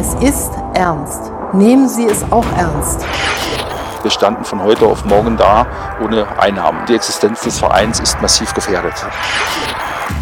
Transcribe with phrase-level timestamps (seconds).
[0.00, 1.30] Es ist ernst.
[1.52, 3.04] Nehmen Sie es auch ernst.
[4.00, 5.66] Wir standen von heute auf morgen da
[6.02, 6.86] ohne Einnahmen.
[6.88, 8.94] Die Existenz des Vereins ist massiv gefährdet.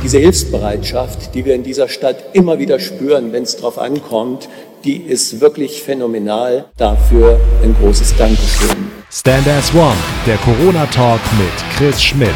[0.02, 4.48] Diese Hilfsbereitschaft, die wir in dieser Stadt immer wieder spüren, wenn es darauf ankommt,
[4.82, 6.64] die ist wirklich phänomenal.
[6.76, 8.90] Dafür ein großes Dankeschön.
[9.12, 9.95] Stand as One,
[10.26, 12.34] der Corona-Talk mit Chris Schmidt.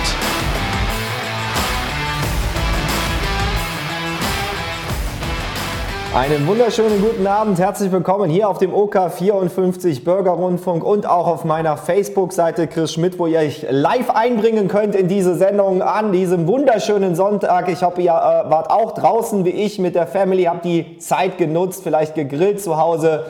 [6.15, 11.79] Einen wunderschönen guten Abend, herzlich willkommen hier auf dem OK54 Bürgerrundfunk und auch auf meiner
[11.79, 17.15] Facebook-Seite Chris Schmidt, wo ihr euch live einbringen könnt in diese Sendung an diesem wunderschönen
[17.15, 17.71] Sonntag.
[17.71, 21.39] Ich hoffe, ihr äh, wart auch draußen wie ich mit der Family, habt die Zeit
[21.39, 23.25] genutzt, vielleicht gegrillt zu Hause.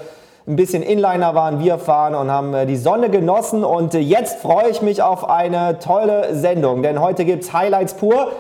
[0.49, 4.41] Ein bisschen Inliner waren wir fahren und haben äh, die Sonne genossen und äh, jetzt
[4.41, 8.33] freue ich mich auf eine tolle Sendung, denn heute gibt's Highlights pur.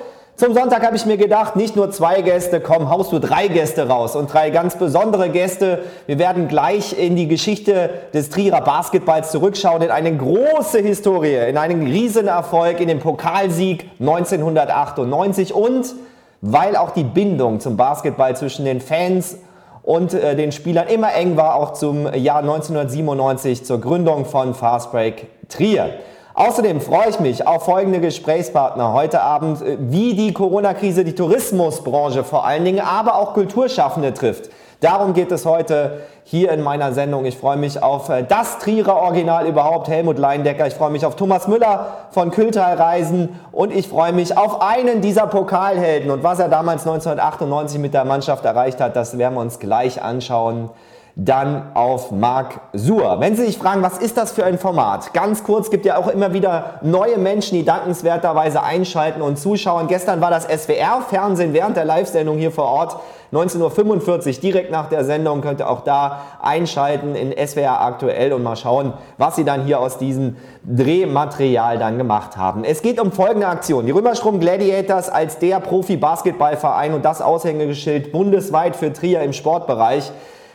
[0.42, 3.86] Zum Sonntag habe ich mir gedacht, nicht nur zwei Gäste, komm, haust du drei Gäste
[3.86, 5.84] raus und drei ganz besondere Gäste.
[6.08, 11.56] Wir werden gleich in die Geschichte des Trierer Basketballs zurückschauen, in eine große Historie, in
[11.56, 15.94] einen Riesenerfolg, in den Pokalsieg 1998 und
[16.40, 19.38] weil auch die Bindung zum Basketball zwischen den Fans
[19.84, 25.28] und äh, den Spielern immer eng war, auch zum Jahr 1997 zur Gründung von Fastbreak
[25.48, 25.90] Trier.
[26.34, 32.24] Außerdem freue ich mich auf folgende Gesprächspartner heute Abend, äh, wie die Corona-Krise die Tourismusbranche
[32.24, 34.50] vor allen Dingen, aber auch Kulturschaffende trifft.
[34.80, 37.26] Darum geht es heute hier in meiner Sendung.
[37.26, 40.66] Ich freue mich auf äh, das Trierer Original überhaupt, Helmut Leindecker.
[40.66, 45.02] Ich freue mich auf Thomas Müller von Kültal Reisen und ich freue mich auf einen
[45.02, 46.10] dieser Pokalhelden.
[46.10, 50.02] Und was er damals 1998 mit der Mannschaft erreicht hat, das werden wir uns gleich
[50.02, 50.70] anschauen
[51.14, 53.20] dann auf Marc Suhr.
[53.20, 55.12] Wenn Sie sich fragen, was ist das für ein Format?
[55.12, 59.88] Ganz kurz, gibt ja auch immer wieder neue Menschen, die dankenswerterweise einschalten und zuschauen.
[59.88, 62.96] Gestern war das SWR-Fernsehen während der Live-Sendung hier vor Ort.
[63.32, 68.42] 19.45 Uhr, direkt nach der Sendung, könnt ihr auch da einschalten in SWR aktuell und
[68.42, 72.62] mal schauen, was sie dann hier aus diesem Drehmaterial dann gemacht haben.
[72.62, 73.86] Es geht um folgende Aktion.
[73.86, 80.12] Die Römerstrom Gladiators als der Profi-Basketballverein und das Aushängeschild bundesweit für Trier im Sportbereich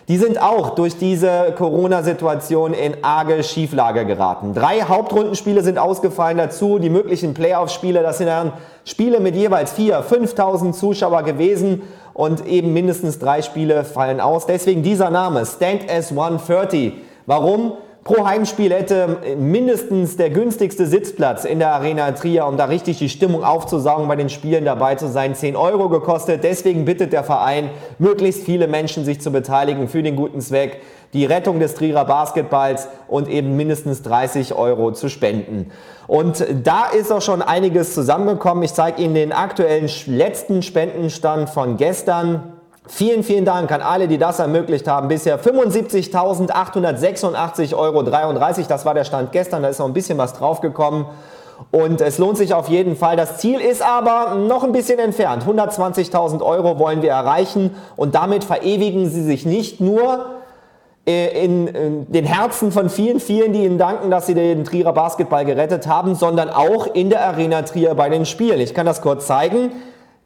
[0.07, 4.53] die sind auch durch diese Corona-Situation in arge Schieflage geraten.
[4.53, 8.53] Drei Hauptrundenspiele sind ausgefallen dazu, die möglichen Playoff-Spiele, das sind dann
[8.85, 11.81] Spiele mit jeweils 4.000, 5.000 Zuschauer gewesen
[12.13, 14.46] und eben mindestens drei Spiele fallen aus.
[14.46, 16.94] Deswegen dieser Name, Stand as 130.
[17.25, 17.73] Warum?
[18.07, 23.09] Pro Heimspiel hätte mindestens der günstigste Sitzplatz in der Arena Trier, um da richtig die
[23.09, 26.41] Stimmung aufzusaugen, bei den Spielen dabei zu sein, 10 Euro gekostet.
[26.46, 27.69] Deswegen bittet der Verein,
[28.00, 30.79] möglichst viele Menschen sich zu beteiligen für den guten Zweck,
[31.12, 35.69] die Rettung des Trierer Basketballs und eben mindestens 30 Euro zu spenden.
[36.07, 38.63] Und da ist auch schon einiges zusammengekommen.
[38.63, 42.56] Ich zeige Ihnen den aktuellen letzten Spendenstand von gestern.
[42.90, 45.09] Vielen, vielen Dank an alle, die das ermöglicht haben.
[45.09, 48.02] Bisher 75.886,33 Euro.
[48.02, 49.62] Das war der Stand gestern.
[49.62, 51.06] Da ist noch ein bisschen was draufgekommen.
[51.72, 53.18] Und es lohnt sich auf jeden Fall.
[53.18, 55.44] Das Ziel ist aber noch ein bisschen entfernt.
[55.46, 57.76] 120.000 Euro wollen wir erreichen.
[57.96, 60.26] Und damit verewigen sie sich nicht nur
[61.06, 64.94] äh, in, in, den Herzen von vielen, vielen, die ihnen danken, dass sie den Trierer
[64.94, 68.62] Basketball gerettet haben, sondern auch in der Arena Trier bei den Spielen.
[68.62, 69.72] Ich kann das kurz zeigen.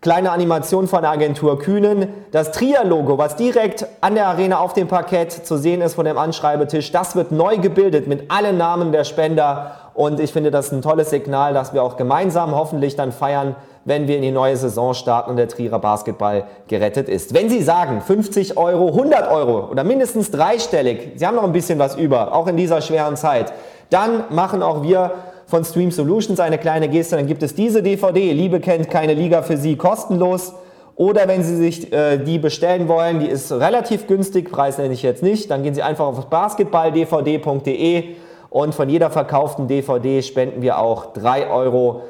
[0.01, 2.07] Kleine Animation von der Agentur Kühnen.
[2.31, 6.17] Das Trier-Logo, was direkt an der Arena auf dem Parkett zu sehen ist von dem
[6.17, 9.75] Anschreibetisch, das wird neu gebildet mit allen Namen der Spender.
[9.93, 14.07] Und ich finde das ein tolles Signal, dass wir auch gemeinsam hoffentlich dann feiern, wenn
[14.07, 17.35] wir in die neue Saison starten und der Trierer Basketball gerettet ist.
[17.35, 21.77] Wenn Sie sagen 50 Euro, 100 Euro oder mindestens dreistellig, Sie haben noch ein bisschen
[21.77, 23.53] was über, auch in dieser schweren Zeit,
[23.91, 25.11] dann machen auch wir
[25.51, 29.41] von Stream Solutions eine kleine Geste, dann gibt es diese DVD, Liebe kennt keine Liga
[29.41, 30.53] für Sie, kostenlos.
[30.95, 35.03] Oder wenn Sie sich äh, die bestellen wollen, die ist relativ günstig, Preis nenne ich
[35.03, 38.03] jetzt nicht, dann gehen Sie einfach auf basketballdvd.de
[38.49, 42.03] und von jeder verkauften DVD spenden wir auch 3 Euro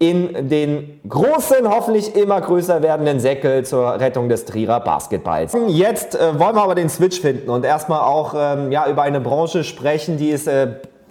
[0.00, 5.56] in den großen, hoffentlich immer größer werdenden Säckel zur Rettung des Trierer Basketballs.
[5.68, 9.20] Jetzt äh, wollen wir aber den Switch finden und erstmal auch ähm, ja, über eine
[9.20, 10.68] Branche sprechen, die es äh,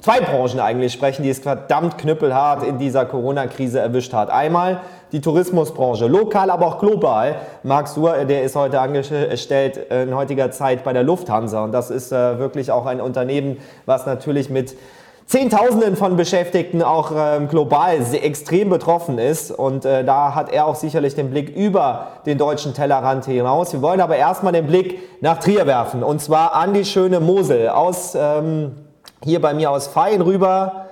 [0.08, 4.30] zwei Branchen eigentlich sprechen, die es verdammt knüppelhart in dieser Corona-Krise erwischt hat.
[4.30, 4.80] Einmal
[5.12, 7.36] die Tourismusbranche, lokal, aber auch global.
[7.64, 12.14] Marc Suhr, der ist heute angestellt in heutiger Zeit bei der Lufthansa und das ist
[12.14, 14.78] äh, wirklich auch ein Unternehmen, was natürlich mit
[15.26, 19.52] Zehntausenden von Beschäftigten auch ähm, global extrem betroffen ist.
[19.52, 23.74] Und äh, da hat er auch sicherlich den Blick über den deutschen Tellerrand hinaus.
[23.74, 26.02] Wir wollen aber erstmal den Blick nach Trier werfen.
[26.02, 28.87] Und zwar an die schöne Mosel aus ähm,
[29.24, 30.88] hier bei mir aus Fein rüber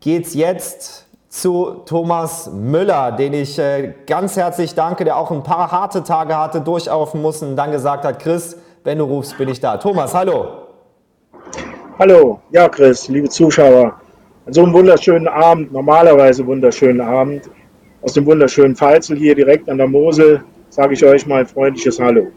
[0.00, 5.70] geht's jetzt zu Thomas Müller, den ich äh, ganz herzlich danke, der auch ein paar
[5.70, 9.76] harte Tage hatte, durchaufen und dann gesagt hat, Chris, Wenn du rufst, bin ich da.
[9.76, 10.68] Thomas, hallo.
[11.98, 14.00] Hallo, ja Chris, liebe Zuschauer.
[14.46, 17.50] An so einem wunderschönen Abend, normalerweise wunderschönen Abend,
[18.00, 22.00] aus dem wunderschönen Pfalzel hier direkt an der Mosel, sage ich euch mal ein freundliches
[22.00, 22.28] Hallo.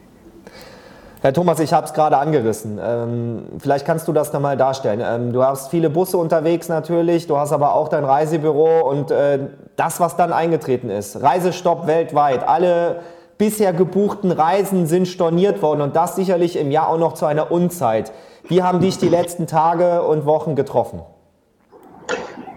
[1.23, 2.79] Herr Thomas, ich habe es gerade angerissen.
[2.83, 5.03] Ähm, vielleicht kannst du das nochmal darstellen.
[5.05, 9.37] Ähm, du hast viele Busse unterwegs natürlich, du hast aber auch dein Reisebüro und äh,
[9.75, 11.21] das, was dann eingetreten ist.
[11.21, 12.47] Reisestopp weltweit.
[12.47, 13.01] Alle
[13.37, 17.51] bisher gebuchten Reisen sind storniert worden und das sicherlich im Jahr auch noch zu einer
[17.51, 18.11] Unzeit.
[18.47, 21.01] Wie haben dich die letzten Tage und Wochen getroffen?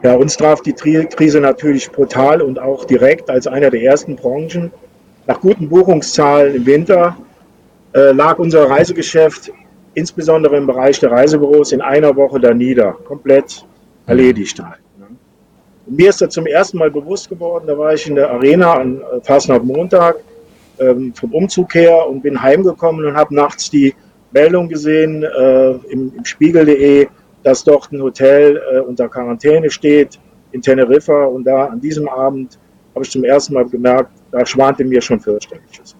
[0.02, 4.72] Ja, uns traf die Krise natürlich brutal und auch direkt als einer der ersten Branchen.
[5.26, 7.14] Nach guten Buchungszahlen im Winter
[7.94, 9.52] äh, lag unser Reisegeschäft
[9.94, 13.64] insbesondere im Bereich der Reisebüros in einer Woche da nieder, komplett
[14.06, 14.80] erledigt halt.
[14.98, 15.06] Ne?
[15.86, 19.00] Mir ist das zum ersten Mal bewusst geworden, da war ich in der Arena an
[19.00, 20.16] äh, Fastnacht-Montag
[20.80, 23.94] ähm, vom Umzug her und bin heimgekommen und habe nachts die
[24.32, 27.06] Meldung gesehen äh, im, im Spiegel.de,
[27.44, 30.18] dass dort ein Hotel äh, unter Quarantäne steht
[30.50, 32.58] in Teneriffa und da an diesem Abend
[32.94, 35.93] habe ich zum ersten Mal gemerkt, da schwante mir schon fürchterliches.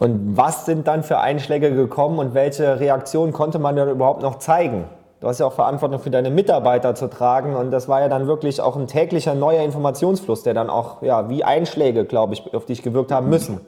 [0.00, 4.38] Und was sind dann für Einschläge gekommen und welche Reaktion konnte man dann überhaupt noch
[4.38, 4.84] zeigen?
[5.20, 8.26] Du hast ja auch Verantwortung für deine Mitarbeiter zu tragen und das war ja dann
[8.26, 12.64] wirklich auch ein täglicher neuer Informationsfluss, der dann auch ja, wie Einschläge, glaube ich, auf
[12.64, 13.60] dich gewirkt haben müssen.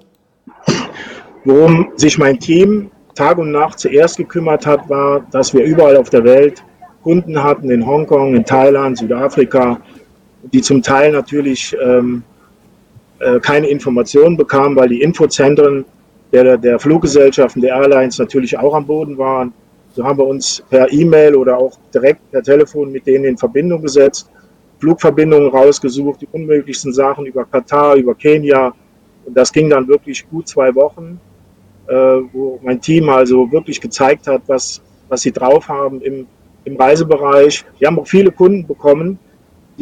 [1.44, 6.08] Worum sich mein Team Tag und Nacht zuerst gekümmert hat, war, dass wir überall auf
[6.08, 6.64] der Welt
[7.02, 9.76] Kunden hatten, in Hongkong, in Thailand, Südafrika,
[10.44, 12.22] die zum Teil natürlich ähm,
[13.18, 15.84] äh, keine Informationen bekamen, weil die Infozentren
[16.32, 19.52] der, der Fluggesellschaften, der Airlines natürlich auch am Boden waren.
[19.94, 23.82] So haben wir uns per E-Mail oder auch direkt per Telefon mit denen in Verbindung
[23.82, 24.30] gesetzt,
[24.80, 28.72] Flugverbindungen rausgesucht, die unmöglichsten Sachen über Katar, über Kenia.
[29.24, 31.20] Und das ging dann wirklich gut zwei Wochen,
[31.86, 31.94] äh,
[32.32, 36.26] wo mein Team also wirklich gezeigt hat, was, was sie drauf haben im,
[36.64, 37.64] im Reisebereich.
[37.78, 39.18] Wir haben auch viele Kunden bekommen,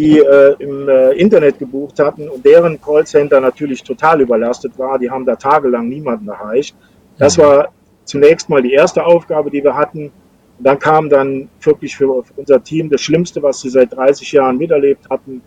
[0.00, 4.98] die äh, im äh, Internet gebucht hatten und deren Callcenter natürlich total überlastet war.
[4.98, 6.74] Die haben da tagelang niemanden erreicht.
[7.18, 7.42] Das mhm.
[7.42, 7.68] war
[8.06, 10.04] zunächst mal die erste Aufgabe, die wir hatten.
[10.04, 14.56] Und dann kam dann wirklich für, unser Team das Schlimmste, was sie seit 30 Jahren
[14.56, 15.42] miterlebt hatten.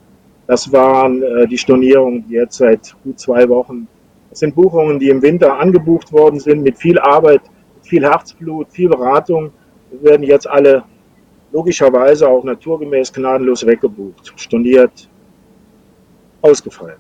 [0.46, 3.88] Das waren äh, die Stornierungen, die jetzt seit gut zwei Wochen.
[4.30, 7.42] Das sind Buchungen, die im Winter angebucht worden sind, mit viel Arbeit,
[7.82, 9.52] viel Herzblut, viel Beratung.
[9.90, 10.84] Wir werden jetzt alle
[11.54, 15.08] logischerweise auch naturgemäß gnadenlos weggebucht, storniert,
[16.42, 16.98] ausgefallen.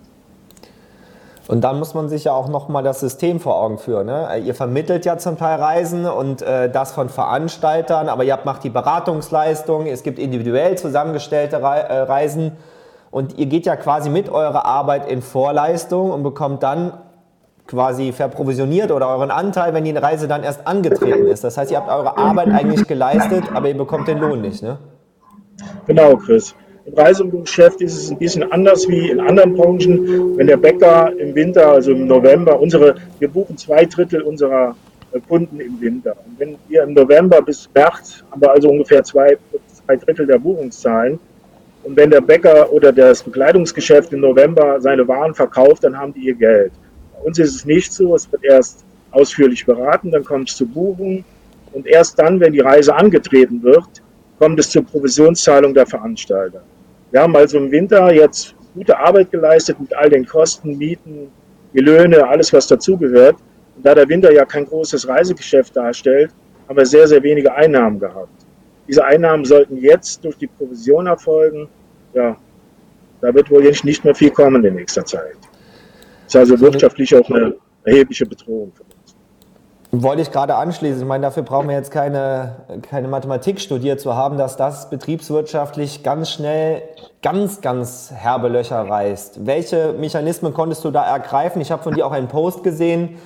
[1.47, 4.05] Und dann muss man sich ja auch nochmal das System vor Augen führen.
[4.05, 4.39] Ne?
[4.45, 8.69] Ihr vermittelt ja zum Teil Reisen und äh, das von Veranstaltern, aber ihr macht die
[8.69, 12.53] Beratungsleistung, es gibt individuell zusammengestellte Re äh, Reisen
[13.11, 16.93] und ihr geht ja quasi mit eurer Arbeit in Vorleistung und bekommt dann
[17.67, 21.43] quasi verprovisioniert oder euren Anteil, wenn die Reise dann erst angetreten ist.
[21.43, 24.77] Das heißt, ihr habt eure Arbeit eigentlich geleistet, aber ihr bekommt den Lohn nicht, ne?
[25.87, 26.55] Genau, Chris.
[26.85, 30.37] Im Reisegeschäft ist es ein bisschen anders wie in anderen Branchen.
[30.37, 34.75] Wenn der Bäcker im Winter, also im November, unsere, wir buchen zwei Drittel unserer
[35.13, 36.15] äh, Kunden im Winter.
[36.25, 39.37] Und wenn wir im November bis März haben wir also ungefähr zwei,
[39.85, 41.19] zwei Drittel der Buchungszahlen.
[41.83, 46.27] Und wenn der Bäcker oder das Bekleidungsgeschäft im November seine Waren verkauft, dann haben die
[46.27, 46.73] ihr Geld
[47.23, 48.15] uns ist es nicht so.
[48.15, 51.23] Es wird erst ausführlich beraten, dann kommt es zur Buchung
[51.71, 54.01] und erst dann, wenn die Reise angetreten wird,
[54.39, 56.61] kommt es zur Provisionszahlung der Veranstalter.
[57.11, 61.31] Wir haben also im Winter jetzt gute Arbeit geleistet mit all den Kosten, Mieten,
[61.73, 63.35] die Löhne, alles was dazugehört.
[63.75, 66.31] Und da der Winter ja kein großes Reisegeschäft darstellt,
[66.67, 68.45] haben wir sehr, sehr wenige Einnahmen gehabt.
[68.87, 71.67] Diese Einnahmen sollten jetzt durch die Provision erfolgen.
[72.13, 72.35] Ja,
[73.21, 75.37] da wird wohl nicht mehr viel kommen in nächster Zeit
[76.33, 80.03] ist also wirtschaftlich auch eine erhebliche Bedrohung für uns.
[80.03, 81.01] Wollte ich gerade anschließen.
[81.01, 82.55] Ich meine, dafür brauchen wir jetzt keine,
[82.89, 86.81] keine Mathematik studiert zu haben, dass das betriebswirtschaftlich ganz schnell
[87.21, 89.45] ganz, ganz herbe Löcher reißt.
[89.45, 91.61] Welche Mechanismen konntest du da ergreifen?
[91.61, 93.17] Ich habe von dir auch einen Post gesehen,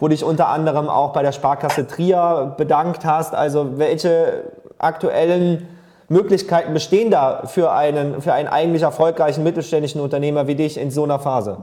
[0.00, 3.32] wo dich unter anderem auch bei der Sparkasse Trier bedankt hast.
[3.32, 5.68] Also welche aktuellen
[6.08, 11.04] Möglichkeiten bestehen da für einen, für einen eigentlich erfolgreichen mittelständischen Unternehmer wie dich in so
[11.04, 11.58] einer Phase?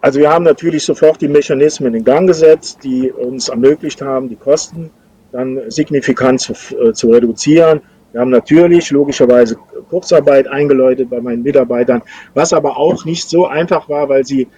[0.00, 4.36] Also wir haben natürlich sofort die Mechanismen in Gang gesetzt, die uns ermöglicht haben, die
[4.36, 4.90] Kosten
[5.32, 7.80] dann signifikant zu, äh, zu reduzieren.
[8.12, 9.56] Wir haben natürlich logischerweise
[9.90, 12.02] Kurzarbeit eingeläutet bei meinen Mitarbeitern,
[12.34, 14.48] was aber auch nicht so einfach war, weil sie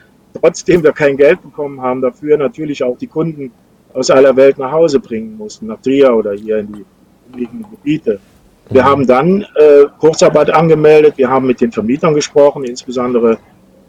[0.40, 3.50] trotzdem wir kein Geld bekommen haben, dafür natürlich auch die Kunden
[3.92, 6.84] aus aller Welt nach Hause bringen mussten, nach Trier oder hier in die
[7.32, 8.20] umliegenden Gebiete.
[8.68, 13.38] Wir haben dann äh, Kurzarbeit angemeldet, wir haben mit den Vermietern gesprochen, insbesondere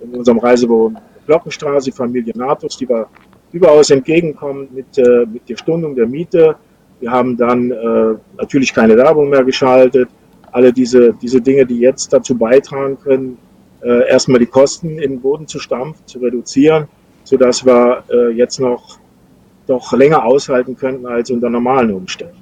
[0.01, 0.91] in unserem Reisebüro
[1.25, 3.07] Glockenstraße, Familie Natus, die wir
[3.51, 6.55] überaus entgegenkommend mit, äh, mit der Stundung der Miete.
[6.99, 10.09] Wir haben dann äh, natürlich keine Werbung mehr geschaltet.
[10.51, 13.37] Alle diese, diese Dinge, die jetzt dazu beitragen können,
[13.81, 16.87] äh, erstmal die Kosten in den Boden zu stampfen, zu reduzieren,
[17.23, 18.99] sodass wir äh, jetzt noch
[19.67, 22.35] doch länger aushalten könnten als unter normalen Umständen.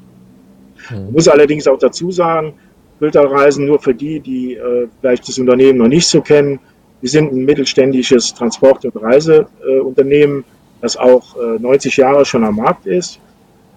[0.89, 1.05] Mhm.
[1.07, 2.53] Ich muss allerdings auch dazu sagen,
[3.00, 6.59] Filterreisen nur für die, die äh, vielleicht das Unternehmen noch nicht so kennen.
[7.01, 10.44] Wir sind ein mittelständisches Transport- und Reiseunternehmen,
[10.82, 13.20] das auch äh, 90 Jahre schon am Markt ist.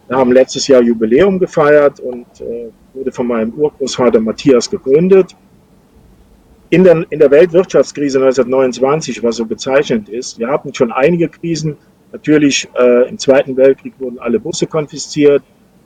[0.09, 5.37] Wir haben letztes Jahr Jubiläum gefeiert und äh, wurde von meinem Urgroßvater Matthias gegründet.
[6.71, 11.77] In der, in der Weltwirtschaftskrise 1929, was so bezeichnend ist, wir hatten schon einige Krisen.
[12.13, 15.43] Natürlich äh, im Zweiten Weltkrieg wurden alle Busse konfisziert.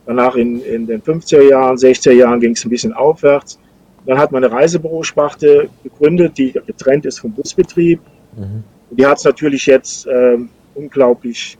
[0.06, 3.58] Danach in, in den 50er Jahren, 60er Jahren ging es ein bisschen aufwärts.
[4.06, 8.00] Dann hat man eine Reisebürosparte gegründet, die getrennt ist vom Busbetrieb.
[8.36, 8.62] Mhm.
[8.90, 10.38] Die hat es natürlich jetzt äh,
[10.74, 11.58] unglaublich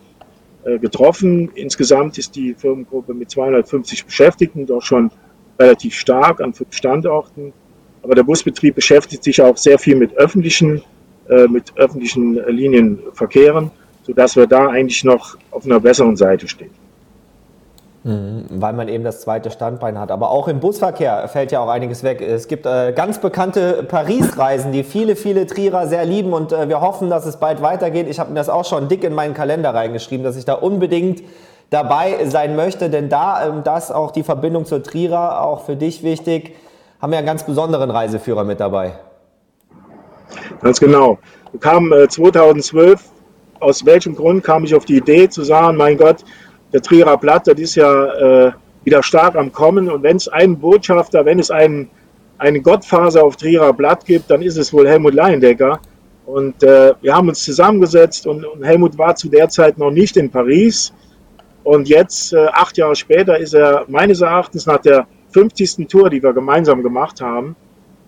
[0.65, 1.51] äh, getroffen.
[1.55, 5.11] Insgesamt ist die Firmengruppe mit 250 Beschäftigten doch schon
[5.59, 7.53] relativ stark an fünf Standorten.
[8.03, 10.83] Aber der Busbetrieb beschäftigt sich auch sehr viel mit öffentlichen,
[11.29, 13.73] äh, mit öffentlichen Linienverkehren,
[14.05, 16.86] sodass wir da eigentlich noch auf einer besseren Seite stehen.
[18.07, 20.13] Mhm, weil man eben das zweite Standbein hat.
[20.13, 22.21] Aber auch im Busverkehr fällt ja auch einiges weg.
[22.21, 26.81] Es gibt äh, ganz bekannte Paris-Reisen, die viele, viele Trierer sehr lieben und äh, wir
[26.81, 28.07] hoffen, dass es bald weitergeht.
[28.09, 31.25] Ich habe mir das auch schon dick in meinen Kalender reingeschrieben, dass ich da unbedingt
[31.71, 36.05] dabei sein möchte, denn da ähm, das auch die Verbindung zur Trierer auch für dich
[36.05, 36.55] wichtig,
[37.03, 38.93] haben wir einen ganz besonderen Reiseführer mit dabei.
[40.63, 41.19] Ganz genau.
[41.51, 43.03] Wir kamen äh, 2012,
[43.59, 46.19] aus welchem Grund kam ich auf die Idee zu sagen, mein Gott,
[46.77, 48.53] der Trierer Blatt, das ist ja äh,
[48.85, 49.91] wieder stark am Kommen.
[49.91, 51.89] Und wenn es einen Botschafter, wenn es einen,
[52.37, 55.81] einen Gottfaser auf Trierer Blatt gibt, dann ist es wohl Helmut Leindecker.
[56.27, 60.19] Und äh, wir haben uns zusammengesetzt und, und, Helmut war zu der Zeit noch nicht
[60.19, 60.93] in Paris.
[61.65, 65.89] Und jetzt, äh, acht Jahre später, ist er meines Erachtens nach der 50.
[65.89, 67.57] Tour, die wir gemeinsam gemacht haben,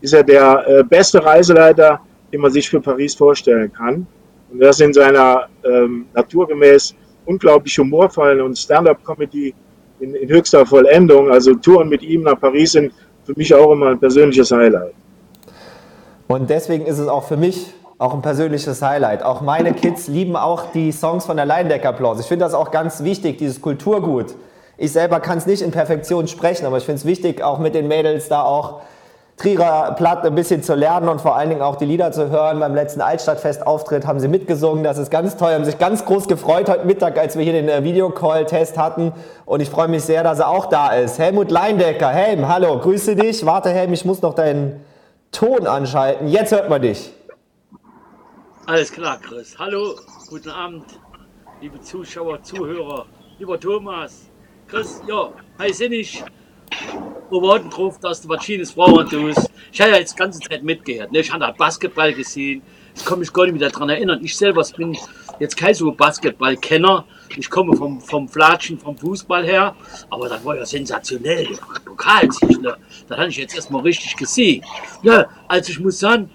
[0.03, 4.07] ist er der äh, beste Reiseleiter, den man sich für Paris vorstellen kann.
[4.51, 6.95] Und das in seiner ähm, naturgemäß
[7.29, 9.55] unglaublich humorvollen und Stand-up-Comedy
[10.01, 11.31] in, in, höchster Vollendung.
[11.31, 12.93] Also Touren mit ihm nach Paris sind
[13.25, 14.95] für mich auch immer ein persönliches Highlight.
[16.27, 19.23] Und deswegen ist es auch für mich auch ein persönliches Highlight.
[19.23, 22.21] Auch meine Kids lieben auch die Songs von der Leindecker-Applaus.
[22.21, 24.35] Ich finde das auch ganz wichtig, dieses Kulturgut.
[24.77, 27.75] Ich selber kann es nicht in Perfektion sprechen, aber ich finde es wichtig, auch mit
[27.75, 28.83] den Mädels da auch
[29.39, 32.59] Trierer Platt ein bisschen zu lernen und vor allen Dingen auch die Lieder zu hören.
[32.59, 34.83] Beim letzten Altstadtfest-Auftritt haben sie mitgesungen.
[34.83, 35.53] Das ist ganz toll.
[35.53, 39.13] Haben sich ganz groß gefreut heute Mittag, als wir hier den äh, Videocall-Test hatten.
[39.47, 41.21] Und ich freue mich sehr, dass er auch da ist.
[41.21, 42.09] Helmut Leindecker.
[42.09, 43.47] Helm, hallo, grüße dich.
[43.47, 44.85] Warte, Helm, ich muss noch deinen
[45.31, 46.27] Ton anschalten.
[46.27, 47.13] Jetzt hört man dich.
[48.67, 49.57] Alles klar, Chris.
[49.57, 49.95] Hallo,
[50.29, 50.85] guten Abend,
[51.61, 53.07] liebe Zuschauer, Zuhörer,
[53.39, 54.29] lieber Thomas.
[54.67, 56.23] Chris, ja, hi sinnig
[57.31, 59.51] wir warten drauf, dass du was Schönes tust.
[59.73, 61.13] Ich habe ja jetzt die ganze Zeit mitgehört.
[61.13, 61.21] Ne?
[61.21, 62.63] Ich habe da Basketball gesehen.
[62.97, 64.19] Ich kann mich gar nicht mehr daran erinnern.
[64.23, 64.97] Ich selber bin
[65.39, 67.05] jetzt kein so Basketballkenner.
[67.37, 69.77] Ich komme vom, vom Flatschen, vom Fußball her.
[70.11, 71.49] Aber das war ja sensationell.
[71.85, 72.77] Pokalsieg, ne?
[73.09, 74.65] Das habe ich jetzt erstmal richtig gesehen.
[75.03, 76.31] Ja, also ich muss sagen,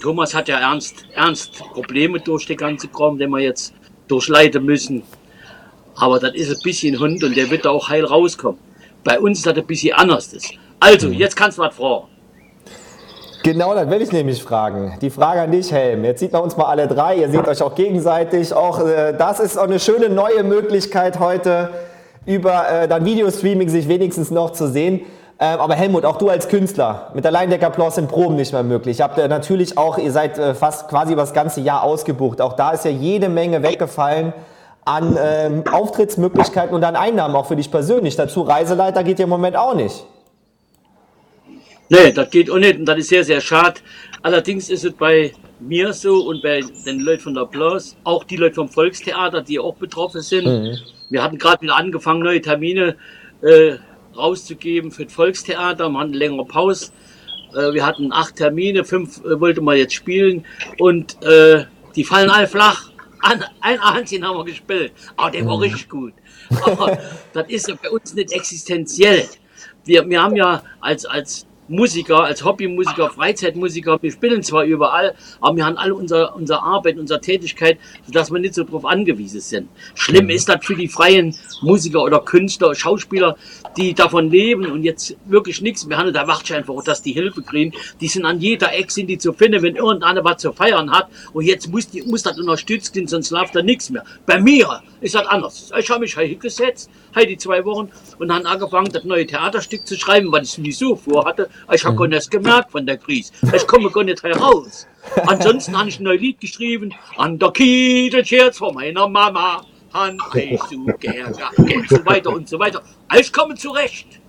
[0.00, 3.74] Thomas hat ja ernst, ernst Probleme durch die ganze Kram, den wir jetzt
[4.08, 5.02] durchleiten müssen.
[5.94, 8.58] Aber das ist ein bisschen Hund und der wird da auch heil rauskommen.
[9.04, 10.30] Bei uns ist das ein bisschen anders.
[10.80, 11.14] Also, mhm.
[11.14, 12.08] jetzt kannst du was fragen.
[13.42, 14.98] Genau, das will ich nämlich fragen.
[15.00, 16.04] Die Frage an dich, Helm.
[16.04, 17.16] Jetzt sieht man uns mal alle drei.
[17.16, 18.54] Ihr seht euch auch gegenseitig.
[18.54, 21.70] Auch äh, das ist auch eine schöne neue Möglichkeit heute
[22.24, 25.00] über äh, dann Videostreaming sich wenigstens noch zu sehen.
[25.40, 29.00] Ähm, aber Helmut, auch du als Künstler, mit der Leindecker-Applaus sind Proben nicht mehr möglich.
[29.00, 32.40] Ihr habt äh, natürlich auch, ihr seid äh, fast quasi über das ganze Jahr ausgebucht.
[32.40, 34.32] Auch da ist ja jede Menge weggefallen
[34.84, 38.16] an ähm, Auftrittsmöglichkeiten und an Einnahmen auch für dich persönlich.
[38.16, 40.04] Dazu Reiseleiter geht ja im Moment auch nicht.
[41.88, 43.80] Nee, das geht auch nicht und das ist sehr, sehr schade.
[44.22, 48.36] Allerdings ist es bei mir so und bei den Leuten von der Applaus, auch die
[48.36, 50.46] Leute vom Volkstheater, die auch betroffen sind.
[50.46, 50.78] Mhm.
[51.10, 52.96] Wir hatten gerade wieder angefangen, neue Termine
[53.42, 53.74] äh,
[54.16, 55.88] rauszugeben für das Volkstheater.
[55.88, 56.92] Wir hatten eine längere Pause.
[57.54, 60.44] Äh, wir hatten acht Termine, fünf äh, wollte man jetzt spielen
[60.78, 62.91] und äh, die fallen alle flach
[63.22, 64.92] ein, ein Ahnchen haben wir gespielt.
[65.16, 65.62] Aber der war mhm.
[65.62, 66.12] richtig gut.
[66.64, 66.98] Aber
[67.32, 69.28] das ist ja bei uns nicht existenziell.
[69.84, 75.56] Wir, wir haben ja als, als Musiker, als Hobbymusiker, Freizeitmusiker, wir spielen zwar überall, aber
[75.56, 79.68] wir haben alle unsere, unsere Arbeit, unsere Tätigkeit, sodass wir nicht so drauf angewiesen sind.
[79.94, 83.36] Schlimm ist das für die freien Musiker oder Künstler, Schauspieler,
[83.76, 86.12] die davon leben und jetzt wirklich nichts mehr haben.
[86.12, 87.72] Da wacht ich einfach, dass die Hilfe kriegen.
[88.00, 91.08] Die sind an jeder Ecke sind die zu finden, wenn irgendeiner was zu feiern hat
[91.32, 94.04] und jetzt muss, die, muss das unterstützt werden, sonst läuft da nichts mehr.
[94.26, 95.70] Bei mir ist das anders.
[95.78, 99.86] Ich habe mich heute gesetzt, heute die zwei Wochen und dann angefangen, das neue Theaterstück
[99.86, 101.48] zu schreiben, weil ich es sowieso vorhatte.
[101.72, 103.32] Ich habe gar nichts gemerkt von der Krise.
[103.54, 104.86] Ich komme gar nicht heraus.
[105.26, 106.92] Ansonsten habe ich ein neues Lied geschrieben.
[107.16, 109.62] An der Kiedelscherz von meiner Mama.
[109.94, 112.82] Han ich so gern, und so weiter und so weiter.
[113.18, 114.22] Ich komme zurecht.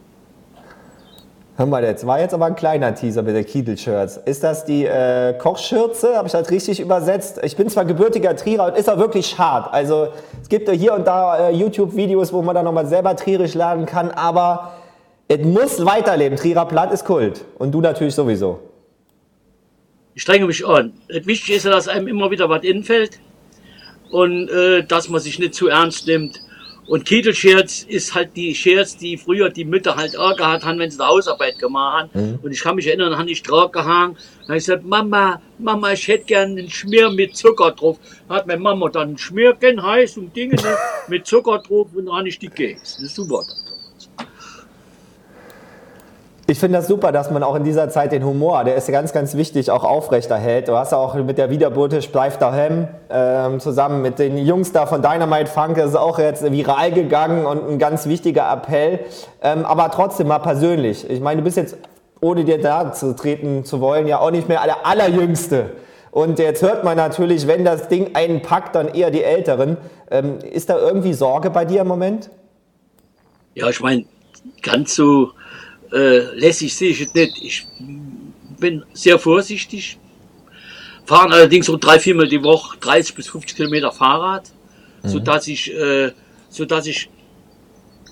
[1.56, 4.18] Hör mal, das war jetzt aber ein kleiner Teaser mit der Kiedel-Shirts.
[4.26, 6.18] Ist das die äh, Kochschürze?
[6.18, 7.40] Habe ich das richtig übersetzt?
[7.44, 9.72] Ich bin zwar gebürtiger Trierer und ist auch wirklich hart.
[9.72, 10.08] Also
[10.42, 13.86] es gibt ja hier und da äh, YouTube-Videos, wo man dann nochmal selber trierisch lernen
[13.86, 14.74] kann, aber
[15.28, 16.38] es muss weiterleben.
[16.38, 17.46] Trierer Platt ist Kult.
[17.58, 18.60] Und du natürlich sowieso.
[20.16, 20.94] Ich strenge mich an.
[21.08, 23.20] Das Wichtige ist ja, dass einem immer wieder was infällt
[24.12, 26.40] und äh, dass man sich nicht zu ernst nimmt.
[26.86, 30.92] Und Kietelscherz ist halt die Scherz, die früher die Mütter halt auch gehabt haben, wenn
[30.92, 32.32] sie die Hausarbeit gemacht haben.
[32.32, 32.40] Mhm.
[32.44, 34.18] Und ich kann mich erinnern, da habe ich drauf gehangen.
[34.42, 37.98] Da habe ich gesagt, Mama, Mama, ich hätte gern einen Schmier mit Zucker drauf.
[38.28, 40.78] Da hat meine Mama dann einen Schmierken heiß und Dinge ne,
[41.08, 42.98] mit Zucker drauf und dann habe ich die gegessen.
[43.02, 43.44] Das ist super.
[46.46, 49.14] Ich finde das super, dass man auch in dieser Zeit den Humor, der ist ganz,
[49.14, 50.68] ganz wichtig, auch aufrechterhält.
[50.68, 55.02] Du hast auch mit der Wiederbritisch Bleib daheim ähm, zusammen mit den Jungs da von
[55.02, 59.00] Dynamite Funk, das ist auch jetzt viral gegangen und ein ganz wichtiger Appell.
[59.42, 61.10] Ähm, aber trotzdem mal persönlich.
[61.10, 61.78] Ich meine, du bist jetzt,
[62.20, 65.72] ohne dir da zu treten zu wollen, ja auch nicht mehr der Allerjüngste.
[66.12, 69.78] Und jetzt hört man natürlich, wenn das Ding einen packt, dann eher die Älteren.
[70.12, 72.30] Ähm, ist da irgendwie Sorge bei dir im Moment?
[73.56, 74.04] Ja, ich meine,
[74.62, 75.30] ganz so
[75.94, 77.38] äh, lässig sehe ich es nicht.
[77.42, 77.68] Ich
[78.60, 79.98] bin sehr vorsichtig.
[81.06, 84.50] Fahren allerdings so drei, viermal die Woche 30 bis 50 Kilometer Fahrrad,
[85.04, 85.10] mhm.
[85.10, 86.12] sodass ich, äh,
[86.50, 87.10] sodass ich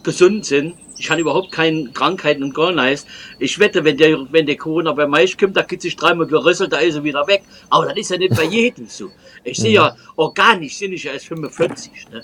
[0.03, 0.73] gesund bin.
[0.97, 3.07] Ich habe überhaupt keine Krankheiten und gar nichts.
[3.39, 6.73] Ich wette, wenn der, wenn der Corona bei mir kommt, da gibt sich dreimal gerüsselt,
[6.73, 7.41] da ist er wieder weg.
[7.69, 9.09] Aber das ist ja nicht bei jedem so.
[9.43, 12.09] Ich sehe ja organisch sind ich ja erst 45.
[12.11, 12.23] Ne?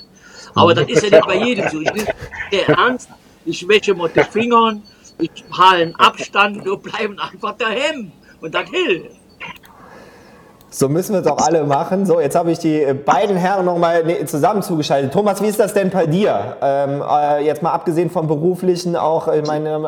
[0.54, 1.82] Aber das ist ja nicht bei jedem so.
[1.82, 2.06] Ich bin
[2.52, 3.10] der ernst.
[3.46, 4.80] Ich wäsche mal die Finger
[5.20, 8.12] ich halten Abstand und bleiben einfach daheim.
[8.42, 9.18] Und das hilft.
[10.70, 12.06] So müssen wir es auch alle machen.
[12.06, 15.14] So, jetzt habe ich die beiden Herren nochmal zusammen zugeschaltet.
[15.14, 16.58] Thomas, wie ist das denn bei dir?
[16.62, 19.80] Ähm, äh, jetzt mal abgesehen vom beruflichen, auch, ich meine,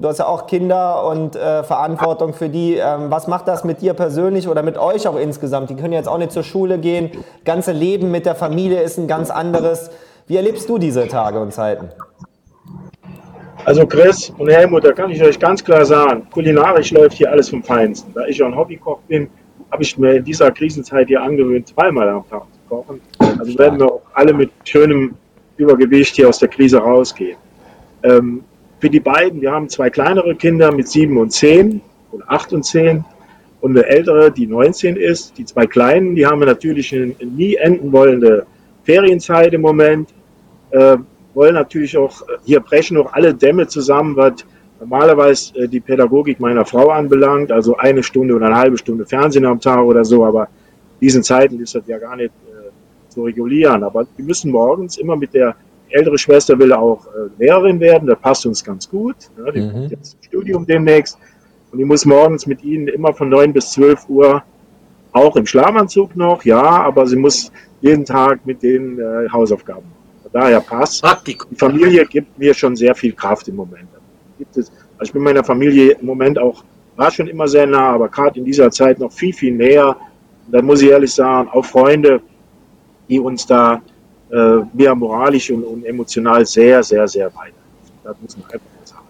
[0.00, 2.74] du hast ja auch Kinder und äh, Verantwortung für die.
[2.74, 5.70] Ähm, was macht das mit dir persönlich oder mit euch auch insgesamt?
[5.70, 7.12] Die können jetzt auch nicht zur Schule gehen.
[7.44, 9.90] Ganze Leben mit der Familie ist ein ganz anderes.
[10.26, 11.88] Wie erlebst du diese Tage und Zeiten?
[13.66, 17.48] Also Chris und Helmut, da kann ich euch ganz klar sagen, kulinarisch läuft hier alles
[17.48, 18.12] vom Feinsten.
[18.14, 19.26] Da ich ja ein Hobbykoch bin,
[19.72, 23.00] habe ich mir in dieser Krisenzeit hier angewöhnt, zweimal am Tag zu kochen.
[23.18, 25.16] Also werden wir auch alle mit schönem
[25.56, 27.36] Übergewicht hier aus der Krise rausgehen.
[28.04, 28.44] Ähm,
[28.78, 31.80] für die beiden, wir haben zwei kleinere Kinder mit sieben und zehn
[32.12, 33.04] oder acht und zehn
[33.62, 35.36] und eine ältere, die 19 ist.
[35.38, 38.46] Die zwei kleinen, die haben wir natürlich eine nie enden wollende
[38.84, 40.10] Ferienzeit im Moment.
[40.70, 40.98] Äh,
[41.36, 44.44] wollen natürlich auch, äh, hier brechen auch alle Dämme zusammen, was
[44.80, 49.44] normalerweise äh, die Pädagogik meiner Frau anbelangt, also eine Stunde oder eine halbe Stunde Fernsehen
[49.44, 52.70] am Tag oder so, aber in diesen Zeiten ist das ja gar nicht äh,
[53.10, 53.84] zu regulieren.
[53.84, 55.54] Aber wir müssen morgens immer mit der
[55.90, 59.16] ältere Schwester will auch äh, Lehrerin werden, das passt uns ganz gut.
[59.38, 59.72] Ja, die mhm.
[59.72, 61.18] kommt jetzt Studium demnächst.
[61.70, 64.42] Und ich muss morgens mit ihnen immer von 9 bis 12 Uhr
[65.12, 69.96] auch im Schlafanzug noch, ja, aber sie muss jeden Tag mit den äh, Hausaufgaben
[70.32, 71.02] daher passt.
[71.02, 71.50] Praktikum.
[71.50, 73.88] Die Familie gibt mir schon sehr viel Kraft im Moment.
[74.38, 76.64] Gibt es, also ich bin meiner Familie im Moment auch,
[76.96, 79.96] war schon immer sehr nah, aber gerade in dieser Zeit noch viel, viel näher.
[80.46, 82.20] Und da muss ich ehrlich sagen, auch Freunde,
[83.08, 83.80] die uns da
[84.30, 84.36] äh,
[84.72, 87.54] mir moralisch und, und, emotional sehr, sehr, sehr weiter.
[88.02, 89.06] Das muss man einfach sagen.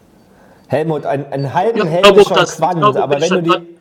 [0.69, 3.77] Helmut, ein, ein halben ja, Helm ist schon das, Quant, aber wenn du, die,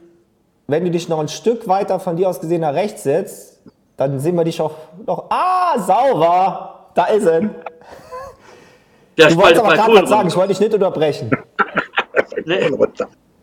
[0.67, 3.61] wenn du dich noch ein Stück weiter von dir aus gesehen nach rechts setzt,
[3.97, 7.49] dann sehen wir dich auch noch, ah, sauber, da ist er.
[9.17, 11.29] Der du wolltest aber gerade was sagen, ich wollte dich nicht unterbrechen.
[12.45, 12.69] nee,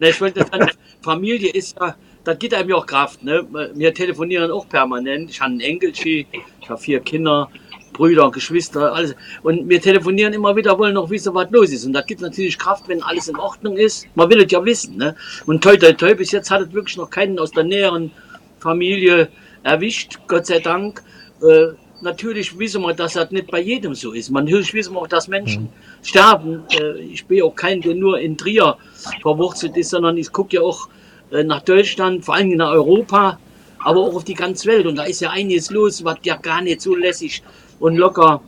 [0.01, 0.71] nee, ich wollte sagen,
[1.03, 3.23] Familie ist ja, da geht einem ja auch Kraft.
[3.23, 3.47] Ne?
[3.75, 5.31] Wir telefonieren auch permanent.
[5.31, 6.27] Ich habe einen Enkelchen,
[6.61, 7.49] ich habe vier Kinder,
[7.93, 9.15] Brüder, Geschwister, alles.
[9.43, 11.87] Und wir telefonieren immer wieder, wollen noch wissen, was los ist.
[11.87, 14.07] Und da gibt natürlich Kraft, wenn alles in Ordnung ist.
[14.15, 14.97] Man will es ja wissen.
[14.97, 15.15] Ne?
[15.47, 18.11] Und toi, toi, toi, bis jetzt hat es wirklich noch keinen aus der näheren
[18.59, 19.29] Familie
[19.63, 21.03] erwischt, Gott sei Dank.
[21.43, 24.31] Äh, natürlich wissen wir, dass das nicht bei jedem so ist.
[24.31, 25.69] Natürlich wissen wir auch, dass Menschen
[26.03, 26.63] sterben.
[26.71, 28.77] Äh, ich bin auch kein, der nur in Trier
[29.21, 30.89] verwurzelt ist, sondern ich gucke ja auch
[31.31, 33.39] äh, nach Deutschland, vor allem nach Europa,
[33.79, 34.87] aber auch auf die ganze Welt.
[34.87, 37.43] Und da ist ja einiges los, was ja gar nicht so lässig
[37.79, 38.43] und locker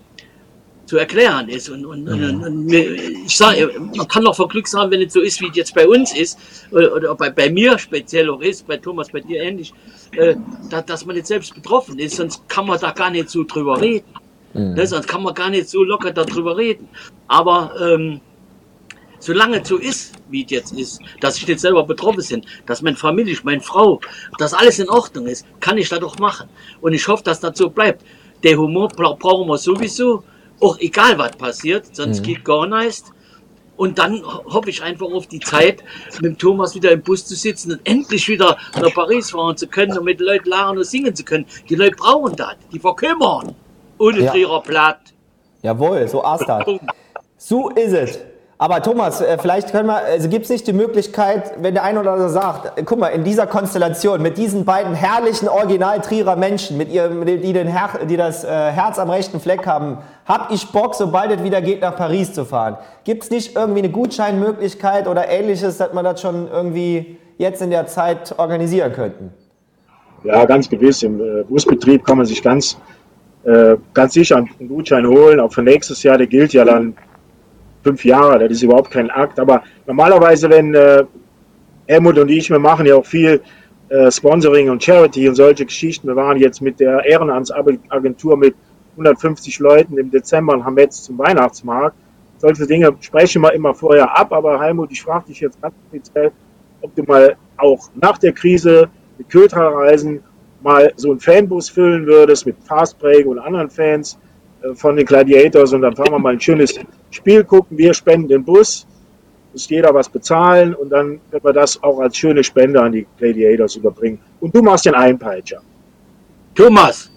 [0.87, 1.68] zu erklären ist.
[1.68, 5.20] Und, und, und, und ich sage, man kann doch vor Glück sagen, wenn es so
[5.20, 6.38] ist, wie es jetzt bei uns ist,
[6.70, 9.73] oder, oder bei, bei mir speziell auch ist, bei Thomas, bei dir ähnlich,
[10.12, 10.37] äh,
[10.70, 13.81] da, dass man nicht selbst betroffen ist, sonst kann man da gar nicht so drüber
[13.81, 14.07] reden.
[14.55, 14.75] Mhm.
[14.75, 16.88] Ne, sonst kann man gar nicht so locker darüber reden.
[17.27, 18.20] Aber ähm,
[19.18, 22.83] solange es so ist, wie es jetzt ist, dass ich nicht selber betroffen bin, dass
[22.83, 24.01] meine Familie, meine Frau,
[24.38, 26.49] dass alles in Ordnung ist, kann ich das doch machen.
[26.81, 28.05] Und ich hoffe, dass das so bleibt.
[28.42, 30.23] Der Humor brauchen wir sowieso,
[30.64, 32.24] auch egal was passiert, sonst mhm.
[32.24, 33.12] geht gar nichts.
[33.77, 35.83] Und dann hoffe ich einfach auf die Zeit,
[36.14, 39.66] mit dem Thomas wieder im Bus zu sitzen und endlich wieder nach Paris fahren zu
[39.66, 41.44] können und mit den Leuten lachen und singen zu können.
[41.68, 43.57] Die Leute brauchen das, die verkümmern.
[43.98, 44.31] Ohne ja.
[44.31, 45.00] Trierer Blatt.
[45.62, 46.64] Jawohl, so ist das.
[47.37, 48.18] So ist es.
[48.57, 51.98] Aber Thomas, äh, vielleicht können wir, also gibt es nicht die Möglichkeit, wenn der ein
[51.98, 56.88] oder andere sagt, guck mal, in dieser Konstellation mit diesen beiden herrlichen Original-Trierer Menschen, mit
[56.88, 60.95] ihrem, die, den Her die das äh, Herz am rechten Fleck haben, hab ich Bock,
[60.95, 62.77] sobald es wieder geht, nach Paris zu fahren.
[63.05, 67.71] Gibt es nicht irgendwie eine Gutscheinmöglichkeit oder ähnliches, dass man das schon irgendwie jetzt in
[67.71, 69.33] der Zeit organisieren könnten?
[70.23, 71.03] Ja, ganz gewiss.
[71.03, 72.79] Im äh, Busbetrieb kann man sich ganz,
[73.93, 75.39] ganz sicher einen Gutschein holen.
[75.39, 76.97] Auch für nächstes Jahr, der gilt ja dann
[77.85, 79.39] fünf Jahre, das ist überhaupt kein Akt.
[79.39, 81.05] Aber normalerweise, wenn äh,
[81.87, 83.43] Helmut und ich, wir machen ja auch viel
[83.91, 86.09] äh, Sponsoring und Charity und solche Geschichten.
[86.09, 88.55] Wir waren jetzt mit der Ehrenamtsagentur mit
[88.95, 91.97] 150 Leuten im Dezember haben jetzt zum Weihnachtsmarkt.
[92.39, 94.33] Solche Dinge sprechen wir immer vorher ab.
[94.33, 96.33] Aber Helmut, ich frage dich jetzt ganz speziell,
[96.81, 100.21] ob du mal auch nach der Krise mit Kötra-Reisen
[100.63, 104.19] mal so einen Fanbus füllen würdest mit Fastbreak und anderen Fans
[104.63, 106.75] äh, von den Gladiators und dann fahren wir mal ein schönes
[107.11, 107.77] Spiel gucken.
[107.77, 108.87] Wir spenden den Bus,
[109.53, 113.07] muss jeder was bezahlen und dann können wir das auch als schöne Spende an die
[113.19, 114.19] Gladiators überbringen.
[114.41, 115.61] Und du machst den Einpeitscher.
[116.55, 117.11] Thomas,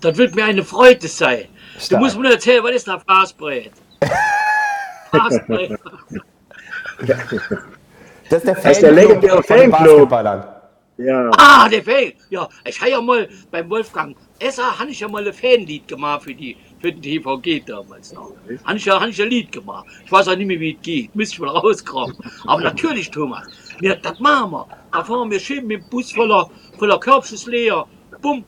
[0.00, 1.46] das wird mir eine Freude sein.
[1.78, 2.00] Stark.
[2.00, 3.72] Du musst mir erzählen, was ist da Fastbrett?
[5.10, 5.78] Fastbrett.
[8.32, 10.10] Das ist der, Fan das ist der legendäre Fanclub.
[10.96, 11.30] Ja.
[11.36, 12.12] Ah, der Fan.
[12.30, 16.22] Ja, ich habe ja mal beim Wolfgang Esser habe ich ja mal ein Fanlied gemacht
[16.22, 18.32] für die für den TVG damals noch.
[18.64, 19.86] Habe ich, ja, hab ich ja Lied gemacht.
[20.04, 21.14] Ich weiß auch nicht mehr, wie es geht.
[21.14, 22.16] Müsste ich mal rauskommen.
[22.46, 23.46] Aber natürlich, Thomas,
[23.78, 24.66] wir, das machen wir.
[24.92, 27.86] Da fahren wir schön mit dem Bus voller, voller Körbches leer.
[28.20, 28.44] Bumm.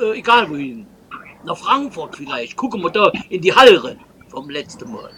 [0.00, 0.86] Äh, egal wohin.
[1.44, 2.56] Nach Frankfurt vielleicht.
[2.56, 3.96] Gucken wir da in die Halle
[4.28, 5.10] vom letzten Mal.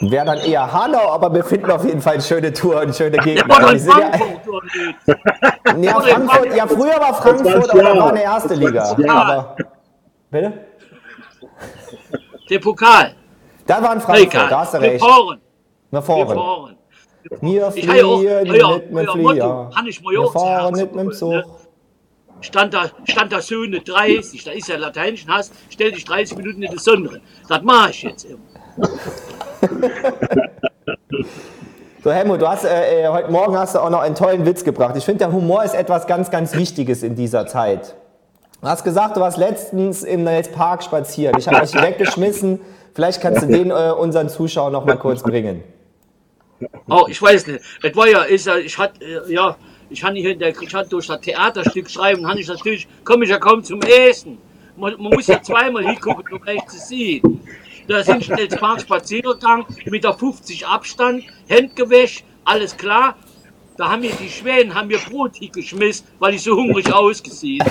[0.00, 3.18] Wäre dann eher Hanau, aber wir finden auf jeden Fall eine schöne Tour und schöne
[3.18, 3.44] Gegend.
[3.48, 4.64] Ja, Frankfurt,
[5.66, 8.96] ja, ja, Frankfurt, ja, früher war Frankfurt, aber da war eine erste Liga.
[9.08, 9.56] Aber,
[10.28, 10.52] bitte?
[12.50, 13.14] Der Pokal.
[13.64, 15.00] Da war ein Frankfurt, da hast du recht.
[15.00, 15.40] Wir fahren.
[15.90, 16.76] Wir fahren.
[17.40, 18.40] Wir fliehen ja,
[18.90, 19.70] mit dem Flieger.
[19.70, 21.44] Wir fahren nicht mit dem Zug.
[22.42, 26.62] Stand da, stand da Söhne 30, da ist ja Lateinischen hast, stell dich 30 Minuten
[26.62, 27.20] in die Sonne.
[27.48, 28.40] Das mache ich jetzt immer.
[32.02, 34.64] So Helmut, du hast äh, äh, heute Morgen hast du auch noch einen tollen Witz
[34.64, 34.96] gebracht.
[34.96, 37.94] Ich finde, der Humor ist etwas ganz, ganz Wichtiges in dieser Zeit.
[38.60, 41.38] Du hast gesagt, du warst letztens im Park spazieren.
[41.38, 42.60] Ich habe euch weggeschmissen.
[42.92, 45.62] Vielleicht kannst du den äh, unseren Zuschauern noch mal kurz bringen.
[46.88, 47.60] Oh, ich weiß nicht.
[47.82, 49.56] Es war ja, ist ja, ich hatte, äh, ja,
[49.92, 53.24] ich hatte hier in der, ich hatte durch das Theaterstück schreiben, habe ich natürlich, komme
[53.24, 54.38] ich ja kaum zum Essen.
[54.76, 57.40] Man, man muss ja zweimal hingucken, um recht zu sehen.
[57.86, 63.16] Da sind schnell Park Spaziergang mit der 50 Abstand, Händgewäsch, alles klar.
[63.76, 67.66] Da haben mir die Schwänen haben mir Brot geschmissen, weil ich so hungrig ausgesehen.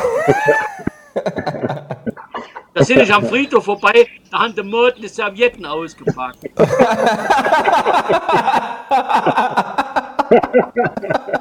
[2.74, 6.40] Da sind ich am Friedhof vorbei, da haben die Mörden die Servietten ausgepackt.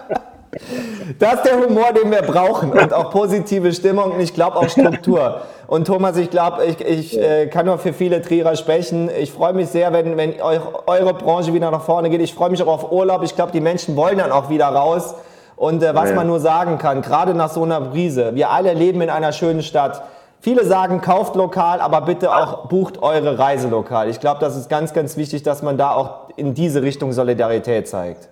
[1.18, 4.68] Das ist der Humor, den wir brauchen und auch positive Stimmung und ich glaube auch
[4.68, 5.42] Struktur.
[5.66, 9.11] Und Thomas, ich glaube, ich, ich äh, kann nur für viele Trierer sprechen.
[9.18, 12.20] Ich freue mich sehr, wenn, wenn euch, eure Branche wieder nach vorne geht.
[12.20, 13.22] Ich freue mich auch auf Urlaub.
[13.22, 15.14] Ich glaube, die Menschen wollen dann auch wieder raus.
[15.56, 16.16] Und äh, was ja.
[16.16, 19.62] man nur sagen kann, gerade nach so einer Brise, wir alle leben in einer schönen
[19.62, 20.02] Stadt.
[20.40, 24.09] Viele sagen, kauft lokal, aber bitte auch bucht eure Reise lokal.
[24.09, 27.87] Ich glaube, das ist ganz, ganz wichtig, dass man da auch in diese Richtung Solidarität
[27.87, 28.29] zeigt.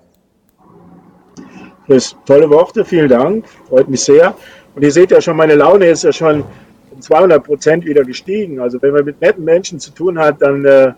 [1.88, 4.34] Chris, tolle Worte, vielen Dank, freut mich sehr.
[4.74, 6.44] Und ihr seht ja schon, meine Laune ist ja schon
[6.90, 8.60] um 200 Prozent wieder gestiegen.
[8.60, 10.92] Also wenn man mit netten Menschen zu tun hat, dann, äh,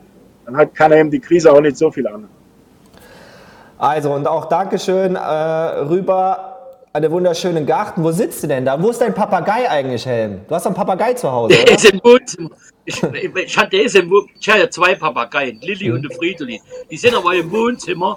[0.47, 2.29] dann hat, kann einem die Krise auch nicht so viel an.
[3.79, 6.59] Also und auch Dankeschön äh, rüber
[6.93, 8.03] einen wunderschönen Garten.
[8.03, 8.83] Wo sitzt du denn da?
[8.83, 10.41] Wo ist dein Papagei eigentlich, Helm?
[10.49, 12.51] Du hast einen Papagei zu Hause, Der ist im Wohnzimmer.
[12.85, 14.39] Ich, ich, hatte, der ist im Wohnzimmer.
[14.41, 16.61] Ich habe ja zwei Papageien, Lilly und Friedolin.
[16.91, 18.17] Die sind aber im Wohnzimmer.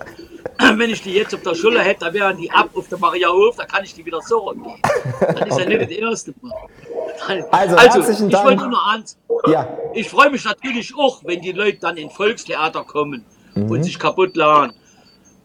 [0.78, 3.56] Wenn ich die jetzt auf der Schule hätte, dann wären die ab auf der Mariahof,
[3.58, 4.76] da kann ich die wieder so gehen.
[5.20, 7.46] Das ist ja nicht das erste Mal.
[7.52, 8.46] Also, herzlichen ich Dank.
[8.46, 9.18] wollte nur eins.
[9.48, 9.78] Ja.
[9.94, 13.70] Ich freue mich natürlich auch, wenn die Leute dann in Volkstheater kommen Mhm.
[13.70, 14.74] und sich kaputt laden.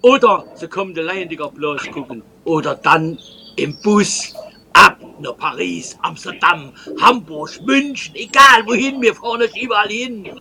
[0.02, 2.22] Oder sie kommen den Leyendiger bloß gucken.
[2.44, 3.18] Oder dann
[3.56, 4.32] im Bus
[4.72, 10.40] ab nach Paris, Amsterdam, Hamburg, München, egal wohin, wir fahren nicht überall hin.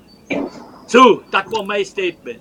[0.85, 2.39] So, das war mein Statement.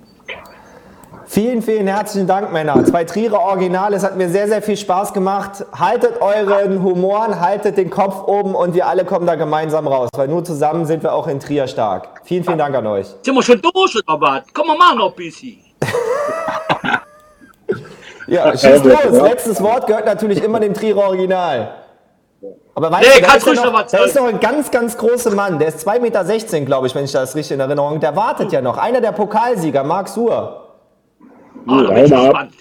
[1.28, 2.84] Vielen, vielen herzlichen Dank, Männer.
[2.84, 3.96] Zwei Trierer Originale.
[3.96, 5.64] Es hat mir sehr, sehr viel Spaß gemacht.
[5.76, 10.28] Haltet euren Humor, haltet den Kopf oben und wir alle kommen da gemeinsam raus, weil
[10.28, 12.20] nur zusammen sind wir auch in Trier stark.
[12.24, 13.08] Vielen, vielen Dank an euch.
[13.22, 14.42] Sind wir schon durch oder was?
[14.54, 15.58] Komm, wir machen noch ein bisschen.
[18.28, 19.20] Ja, schieß los.
[19.22, 21.76] Letztes Wort gehört natürlich immer dem Trierer Original.
[22.74, 24.98] Aber weißt Nee, du, da kannst ist, noch, noch da ist noch ein ganz, ganz
[24.98, 25.60] großer Mann.
[25.60, 28.00] Der ist 2,16 Meter, glaube ich, wenn ich das richtig in Erinnerung habe.
[28.00, 28.78] Der wartet ja noch.
[28.78, 30.65] Einer der Pokalsieger, Marc Suhr.
[31.68, 32.52] Oh, da bin ich gespannt.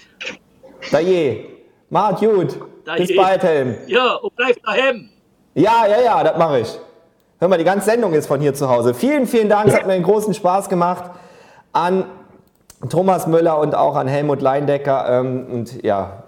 [0.91, 1.45] Da je.
[1.89, 2.57] Macht gut.
[2.85, 3.15] Da Bis je.
[3.15, 3.75] bald, Helm.
[3.87, 5.09] Ja, und bleib daheim.
[5.53, 6.79] Ja, ja, ja, das mache ich.
[7.39, 8.93] Hör mal, die ganze Sendung ist von hier zu Hause.
[8.93, 9.67] Vielen, vielen Dank.
[9.67, 11.11] Es hat mir einen großen Spaß gemacht
[11.73, 12.05] an
[12.89, 15.05] Thomas Müller und auch an Helmut Leindecker.
[15.09, 16.23] Ähm, und ja,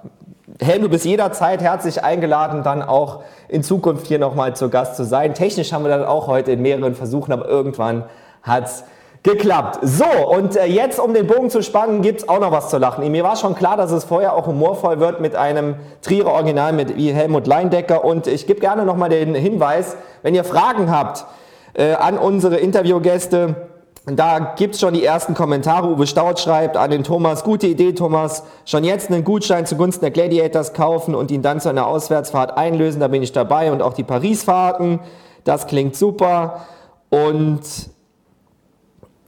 [0.61, 5.03] Helm, du bist jederzeit herzlich eingeladen, dann auch in Zukunft hier nochmal zu Gast zu
[5.03, 5.33] sein.
[5.33, 8.03] Technisch haben wir dann auch heute in mehreren Versuchen, aber irgendwann
[8.43, 8.83] hat's
[9.27, 9.79] geklappt.
[9.81, 13.09] So, und äh, jetzt, um den Bogen zu spannen, gibt's auch noch was zu lachen.
[13.11, 16.95] Mir war schon klar, dass es vorher auch humorvoll wird mit einem Trierer Original mit
[16.97, 18.05] Helmut Leindecker.
[18.05, 21.25] Und ich gebe gerne nochmal den Hinweis, wenn ihr Fragen habt
[21.73, 23.67] äh, an unsere Interviewgäste,
[24.05, 25.89] da gibt's schon die ersten Kommentare.
[25.89, 30.11] Uwe Staud schreibt an den Thomas, gute Idee Thomas, schon jetzt einen Gutschein zugunsten der
[30.11, 33.93] Gladiators kaufen und ihn dann zu einer Auswärtsfahrt einlösen, da bin ich dabei und auch
[33.93, 35.01] die Paris-Fahrten,
[35.43, 36.61] das klingt super.
[37.09, 37.61] Und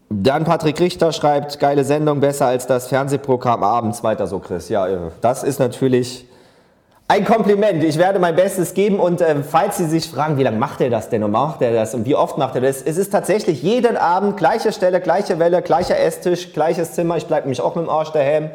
[0.09, 4.67] dann Patrick Richter schreibt, geile Sendung, besser als das Fernsehprogramm abends, weiter so Chris.
[4.69, 4.87] Ja,
[5.21, 6.25] das ist natürlich
[7.07, 7.83] ein Kompliment.
[7.83, 10.89] Ich werde mein Bestes geben und äh, falls Sie sich fragen, wie lange macht er
[10.89, 13.61] das denn und macht er das und wie oft macht er das, es ist tatsächlich
[13.61, 17.17] jeden Abend gleiche Stelle, gleiche Welle, gleicher Esstisch, gleiches Zimmer.
[17.17, 18.49] Ich bleibe nämlich auch mit dem Arsch daheim.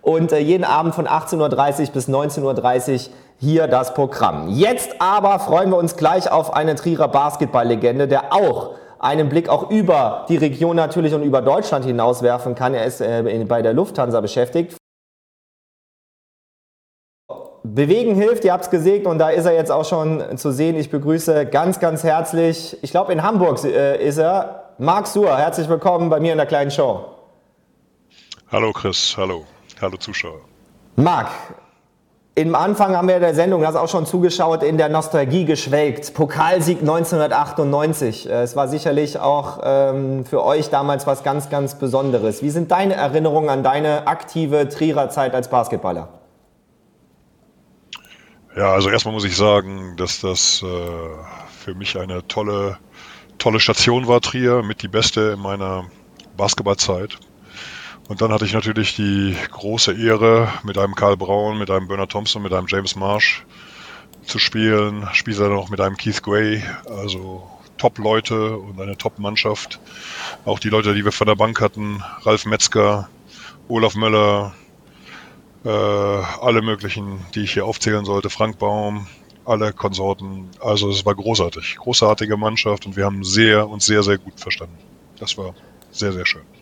[0.00, 1.40] Und äh, jeden Abend von 18.30
[1.80, 4.48] Uhr bis 19.30 Uhr hier das Programm.
[4.48, 9.70] Jetzt aber freuen wir uns gleich auf eine Trierer Basketballlegende, der auch einen Blick auch
[9.70, 12.74] über die Region natürlich und über Deutschland hinaus werfen kann.
[12.74, 14.76] Er ist äh, bei der Lufthansa beschäftigt.
[17.62, 20.76] Bewegen hilft, ihr habt es gesehen und da ist er jetzt auch schon zu sehen.
[20.76, 25.36] Ich begrüße ganz, ganz herzlich, ich glaube in Hamburg äh, ist er, Marc Suhr.
[25.36, 27.04] Herzlich willkommen bei mir in der kleinen Show.
[28.50, 29.44] Hallo Chris, hallo.
[29.80, 30.40] Hallo Zuschauer.
[30.96, 31.28] Marc,
[32.38, 36.14] im Anfang haben wir der Sendung, das auch schon zugeschaut, in der Nostalgie geschwelgt.
[36.14, 38.30] Pokalsieg 1998.
[38.30, 42.40] Äh, Es war sicherlich auch ähm, für euch damals was ganz, ganz Besonderes.
[42.40, 46.10] Wie sind deine Erinnerungen an deine aktive Trierer Zeit als Basketballer?
[48.56, 50.66] Ja, also erstmal muss ich sagen, dass das äh,
[51.64, 52.78] für mich eine tolle,
[53.38, 55.86] tolle Station war, Trier, mit die beste in meiner
[56.36, 57.18] Basketballzeit.
[58.08, 62.10] Und dann hatte ich natürlich die große Ehre, mit einem Karl Braun, mit einem Bernard
[62.10, 63.44] Thompson, mit einem James Marsh
[64.24, 65.06] zu spielen.
[65.12, 69.78] Spielte dann noch mit einem Keith Gray, also Top-Leute und eine Top-Mannschaft.
[70.46, 73.10] Auch die Leute, die wir von der Bank hatten, Ralf Metzger,
[73.68, 74.54] Olaf Möller,
[75.64, 79.06] äh, alle möglichen, die ich hier aufzählen sollte, Frank Baum,
[79.44, 80.48] alle Konsorten.
[80.60, 84.78] Also es war großartig, großartige Mannschaft und wir haben sehr und sehr, sehr gut verstanden.
[85.18, 85.54] Das war
[85.90, 86.57] sehr, sehr schön.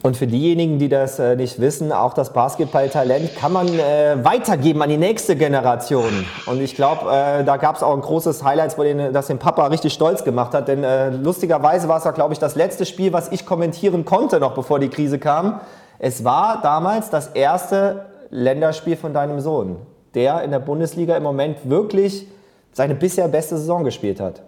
[0.00, 4.80] Und für diejenigen, die das äh, nicht wissen, auch das Basketballtalent kann man äh, weitergeben
[4.80, 6.24] an die nächste Generation.
[6.46, 9.38] Und ich glaube, äh, da gab es auch ein großes Highlight, wo den, das den
[9.38, 10.68] Papa richtig stolz gemacht hat.
[10.68, 14.38] Denn äh, lustigerweise war es ja, glaube ich, das letzte Spiel, was ich kommentieren konnte,
[14.38, 15.60] noch bevor die Krise kam.
[15.98, 19.78] Es war damals das erste Länderspiel von deinem Sohn,
[20.14, 22.28] der in der Bundesliga im Moment wirklich
[22.72, 24.42] seine bisher beste Saison gespielt hat.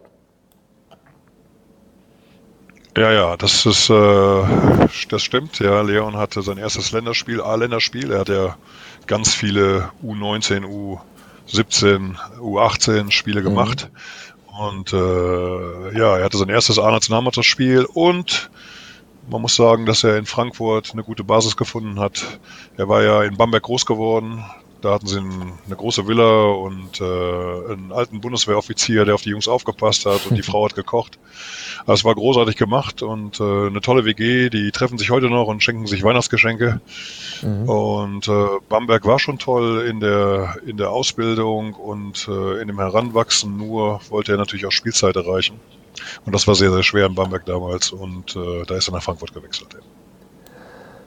[2.97, 4.43] Ja, ja, das ist, äh,
[5.09, 5.61] das stimmt.
[5.61, 8.11] Ja, Leon hatte sein erstes Länderspiel, A-Länderspiel.
[8.11, 8.57] Er hat ja
[9.07, 10.65] ganz viele U19,
[11.49, 13.91] U17, U18 Spiele gemacht.
[14.59, 18.51] Und äh, ja, er hatte sein erstes A-Nationalmannschaftsspiel und
[19.31, 22.41] man muss sagen, dass er in Frankfurt eine gute Basis gefunden hat.
[22.77, 24.45] Er war ja in Bamberg groß geworden,
[24.81, 29.49] Da hatten sie eine große Villa und äh, einen alten Bundeswehroffizier, der auf die Jungs
[29.49, 31.19] aufgepasst hat und die Frau hat gekocht.
[31.81, 34.49] Also es war großartig gemacht und äh, eine tolle WG.
[34.51, 36.81] Die treffen sich heute noch und schenken sich Weihnachtsgeschenke.
[37.43, 37.69] Mhm.
[37.69, 42.79] Und äh, Bamberg war schon toll in der in der Ausbildung und äh, in dem
[42.79, 43.57] Heranwachsen.
[43.57, 45.61] Nur wollte er natürlich auch Spielzeit erreichen.
[46.25, 49.03] Und das war sehr, sehr schwer in Bamberg damals und äh, da ist er nach
[49.03, 49.75] Frankfurt gewechselt.
[49.75, 49.81] Ja.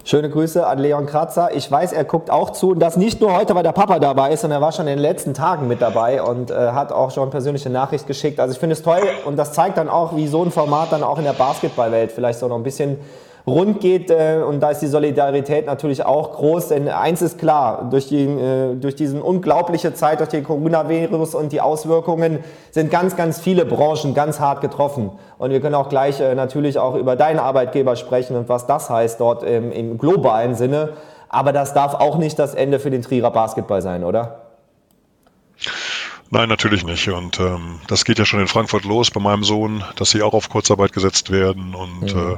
[0.06, 1.56] Schöne Grüße an Leon Kratzer.
[1.56, 4.34] Ich weiß, er guckt auch zu und das nicht nur heute, weil der Papa dabei
[4.34, 7.10] ist, sondern er war schon in den letzten Tagen mit dabei und äh, hat auch
[7.10, 8.38] schon persönliche Nachricht geschickt.
[8.42, 11.04] Also ich finde es toll und das zeigt dann auch, wie so ein Format dann
[11.04, 12.98] auch in der Basketballwelt vielleicht so noch ein bisschen
[13.46, 14.10] rund geht.
[14.10, 16.70] Äh, und da ist die Solidarität natürlich auch groß.
[16.70, 21.52] Denn eins ist klar, durch, die, äh, durch diese unglaubliche Zeit, durch den Coronavirus und
[21.52, 22.40] die Auswirkungen
[22.72, 25.12] sind ganz, ganz viele Branchen ganz hart getroffen.
[25.38, 28.90] Und wir können auch gleich äh, natürlich auch über deinen Arbeitgeber sprechen und was das
[28.90, 30.94] heißt dort im, im globalen Sinne.
[31.30, 34.44] Aber das darf auch nicht das Ende für den Trierer Basketball sein, oder?
[36.30, 37.10] Nein, natürlich nicht.
[37.10, 40.34] Und ähm, das geht ja schon in Frankfurt los bei meinem Sohn, dass sie auch
[40.34, 41.76] auf Kurzarbeit gesetzt werden.
[41.76, 42.34] Und mhm.
[42.34, 42.38] äh,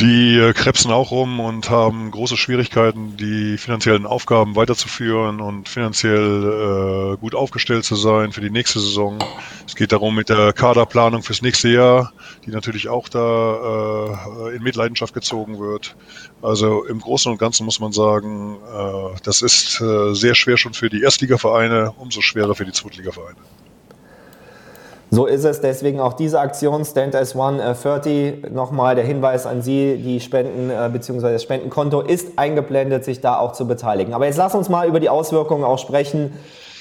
[0.00, 7.14] die äh, krebsen auch rum und haben große Schwierigkeiten, die finanziellen Aufgaben weiterzuführen und finanziell
[7.14, 9.18] äh, gut aufgestellt zu sein für die nächste Saison.
[9.66, 12.12] Es geht darum mit der Kaderplanung fürs nächste Jahr,
[12.46, 15.96] die natürlich auch da äh, in Mitleidenschaft gezogen wird.
[16.40, 20.72] Also im Großen und Ganzen muss man sagen, äh, das ist äh, sehr schwer schon
[20.72, 23.36] für die Erstligavereine, umso schwerer für die Zweitligavereine.
[25.10, 25.60] So ist es.
[25.60, 28.06] Deswegen auch diese Aktion Stand as One 30.
[28.44, 31.32] Äh, Nochmal der Hinweis an Sie, die Spenden äh, bzw.
[31.32, 34.14] das Spendenkonto ist eingeblendet, sich da auch zu beteiligen.
[34.14, 36.32] Aber jetzt lass uns mal über die Auswirkungen auch sprechen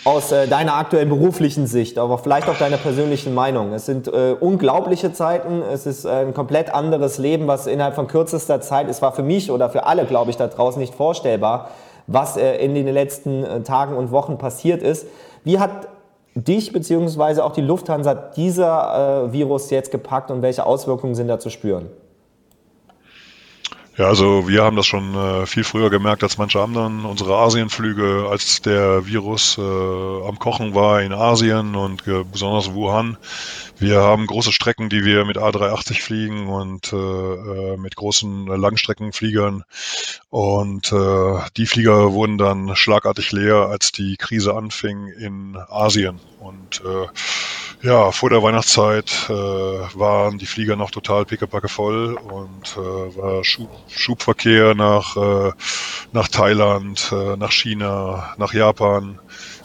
[0.05, 3.73] aus äh, deiner aktuellen beruflichen Sicht, aber vielleicht auch deiner persönlichen Meinung.
[3.73, 8.61] Es sind äh, unglaubliche Zeiten, es ist ein komplett anderes Leben, was innerhalb von kürzester
[8.61, 11.71] Zeit, es war für mich oder für alle, glaube ich, da draußen nicht vorstellbar,
[12.07, 15.05] was äh, in den letzten äh, Tagen und Wochen passiert ist.
[15.43, 15.89] Wie hat
[16.35, 17.41] dich bzw.
[17.41, 21.87] auch die Lufthansa dieser äh, Virus jetzt gepackt und welche Auswirkungen sind da zu spüren?
[23.99, 27.03] Ja, also wir haben das schon äh, viel früher gemerkt als manche anderen.
[27.03, 33.17] Unsere Asienflüge, als der Virus äh, am Kochen war in Asien und äh, besonders Wuhan.
[33.77, 39.65] Wir haben große Strecken, die wir mit A380 fliegen und äh, äh, mit großen Langstreckenfliegern.
[40.29, 46.21] Und äh, die Flieger wurden dann schlagartig leer, als die Krise anfing in Asien.
[46.39, 47.07] Und äh,
[47.85, 53.43] ja, vor der Weihnachtszeit äh, waren die Flieger noch total pickepacke voll und äh, war
[53.43, 55.51] Schub, Schubverkehr nach, äh,
[56.11, 59.19] nach Thailand, äh, nach China, nach Japan.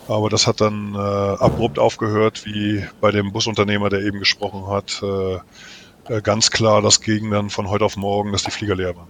[0.09, 5.03] Aber das hat dann äh, abrupt aufgehört, wie bei dem Busunternehmer, der eben gesprochen hat.
[5.03, 8.97] Äh, äh ganz klar, das ging dann von heute auf morgen, dass die Flieger leer
[8.97, 9.09] waren.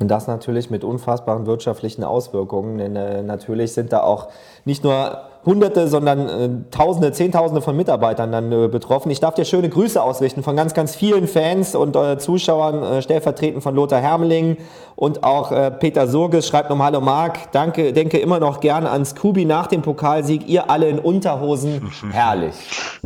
[0.00, 4.28] Und das natürlich mit unfassbaren wirtschaftlichen Auswirkungen, denn äh, natürlich sind da auch
[4.64, 9.10] nicht nur Hunderte, sondern äh, Tausende, Zehntausende von Mitarbeitern dann äh, betroffen.
[9.10, 13.02] Ich darf dir schöne Grüße ausrichten von ganz, ganz vielen Fans und äh, Zuschauern, äh,
[13.02, 14.56] stellvertretend von Lothar Hermeling
[14.96, 19.04] und auch äh, Peter Surges schreibt nochmal Hallo Marc, danke, denke immer noch gerne an
[19.04, 22.54] Scooby nach dem Pokalsieg, ihr alle in Unterhosen, herrlich.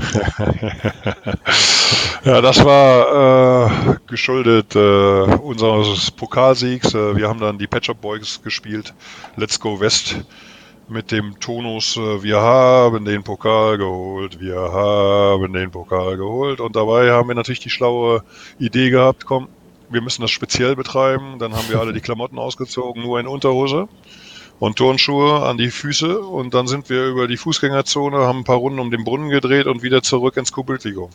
[2.24, 6.94] ja, das war äh, geschuldet unseres Pokalsiegs.
[6.94, 8.94] wir haben dann die Patch Up Boys gespielt,
[9.36, 10.16] Let's Go West
[10.90, 16.60] mit dem Tonus, äh, wir haben den Pokal geholt, wir haben den Pokal geholt.
[16.60, 18.22] Und dabei haben wir natürlich die schlaue
[18.58, 19.48] Idee gehabt, komm,
[19.90, 21.38] wir müssen das speziell betreiben.
[21.38, 23.88] Dann haben wir alle die Klamotten ausgezogen, nur in Unterhose
[24.58, 26.20] und Turnschuhe an die Füße.
[26.20, 29.66] Und dann sind wir über die Fußgängerzone, haben ein paar Runden um den Brunnen gedreht
[29.66, 31.10] und wieder zurück ins Kubiltigo.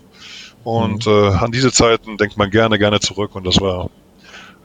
[0.64, 1.12] Und mhm.
[1.12, 3.36] äh, an diese Zeiten denkt man gerne, gerne zurück.
[3.36, 3.90] Und das war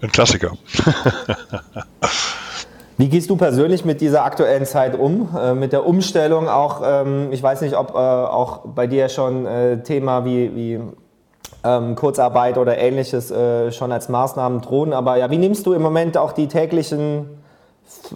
[0.00, 0.56] ein Klassiker.
[2.98, 6.82] Wie gehst du persönlich mit dieser aktuellen Zeit um, äh, mit der Umstellung auch?
[6.84, 10.80] Ähm, ich weiß nicht, ob äh, auch bei dir schon äh, Thema wie, wie
[11.62, 15.82] ähm, Kurzarbeit oder ähnliches äh, schon als Maßnahmen drohen, aber ja, wie nimmst du im
[15.82, 17.38] Moment auch die täglichen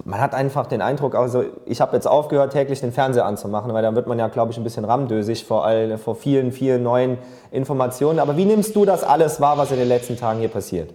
[0.05, 3.83] man hat einfach den Eindruck, also ich habe jetzt aufgehört, täglich den Fernseher anzumachen, weil
[3.83, 7.16] dann wird man ja, glaube ich, ein bisschen ramdösig vor, all, vor vielen, vielen neuen
[7.51, 8.18] Informationen.
[8.18, 10.90] Aber wie nimmst du das alles wahr, was in den letzten Tagen hier passiert?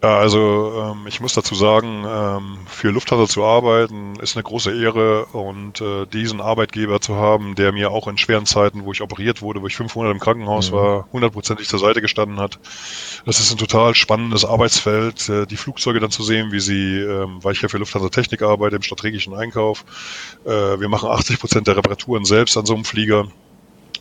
[0.00, 4.70] Ja, also ähm, ich muss dazu sagen, ähm, für Lufthansa zu arbeiten ist eine große
[4.70, 9.02] Ehre und äh, diesen Arbeitgeber zu haben, der mir auch in schweren Zeiten, wo ich
[9.02, 10.76] operiert wurde, wo ich 500 im Krankenhaus mhm.
[10.76, 12.60] war, hundertprozentig zur Seite gestanden hat.
[13.26, 15.28] Das ist ein total spannendes Arbeitsfeld.
[15.28, 18.42] Äh, die Flugzeuge dann zu sehen, wie sie, ähm, weil ich ja für Lufthansa Technik
[18.42, 19.84] arbeite, im strategischen Einkauf.
[20.44, 23.26] Äh, wir machen 80 Prozent der Reparaturen selbst an so einem Flieger.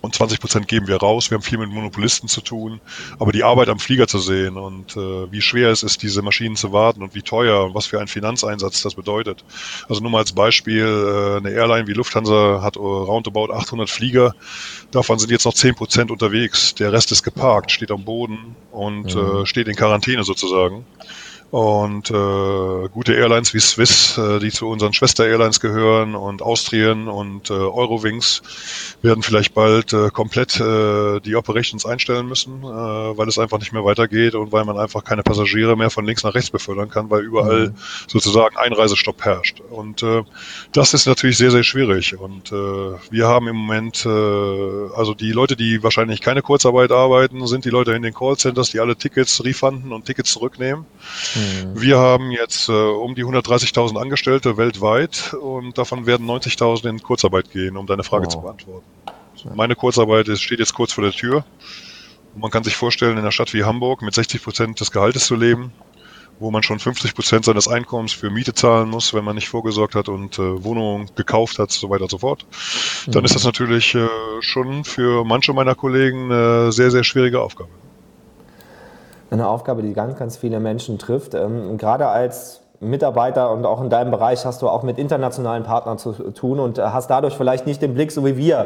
[0.01, 1.29] Und 20 Prozent geben wir raus.
[1.29, 2.79] Wir haben viel mit Monopolisten zu tun.
[3.19, 6.55] Aber die Arbeit am Flieger zu sehen und äh, wie schwer es ist, diese Maschinen
[6.55, 9.43] zu warten und wie teuer und was für ein Finanzeinsatz das bedeutet.
[9.89, 14.35] Also nur mal als Beispiel, äh, eine Airline wie Lufthansa hat roundabout 800 Flieger.
[14.91, 16.75] Davon sind jetzt noch 10 Prozent unterwegs.
[16.75, 19.41] Der Rest ist geparkt, steht am Boden und mhm.
[19.41, 20.85] äh, steht in Quarantäne sozusagen.
[21.49, 27.49] Und äh, gute Airlines wie Swiss, äh, die zu unseren Schwester-Airlines gehören und Austrian und
[27.49, 28.41] äh, Eurowings
[29.01, 33.71] werden vielleicht bald äh, komplett äh, die Operations einstellen müssen, äh, weil es einfach nicht
[33.71, 37.09] mehr weitergeht und weil man einfach keine Passagiere mehr von links nach rechts befördern kann,
[37.09, 37.75] weil überall mhm.
[38.07, 39.61] sozusagen Einreisestopp herrscht.
[39.69, 40.23] Und äh,
[40.73, 42.17] das ist natürlich sehr, sehr schwierig.
[42.19, 47.47] Und äh, wir haben im Moment, äh, also die Leute, die wahrscheinlich keine Kurzarbeit arbeiten,
[47.47, 50.85] sind die Leute in den Callcenters, die alle Tickets refunden und Tickets zurücknehmen.
[51.37, 51.81] Mhm.
[51.81, 57.51] Wir haben jetzt äh, um die 130.000 Angestellte weltweit und davon werden 90.000 in Kurzarbeit
[57.51, 58.33] gehen, um deine Frage wow.
[58.33, 58.85] zu beantworten.
[59.55, 61.45] Meine Kurzarbeit ist, steht jetzt kurz vor der Tür.
[62.33, 65.27] Und man kann sich vorstellen, in einer Stadt wie Hamburg mit 60 Prozent des Gehaltes
[65.27, 65.71] zu leben,
[66.39, 69.95] wo man schon 50 Prozent seines Einkommens für Miete zahlen muss, wenn man nicht vorgesorgt
[69.95, 72.45] hat und äh, Wohnungen gekauft hat, so weiter und so fort.
[73.07, 73.25] Dann mhm.
[73.25, 74.07] ist das natürlich äh,
[74.41, 77.69] schon für manche meiner Kollegen eine sehr, sehr schwierige Aufgabe
[79.29, 81.33] eine Aufgabe, die ganz, ganz viele Menschen trifft.
[81.33, 85.97] Ähm, gerade als Mitarbeiter und auch in deinem Bereich hast du auch mit internationalen Partnern
[85.97, 88.65] zu tun und hast dadurch vielleicht nicht den Blick, so wie wir, äh,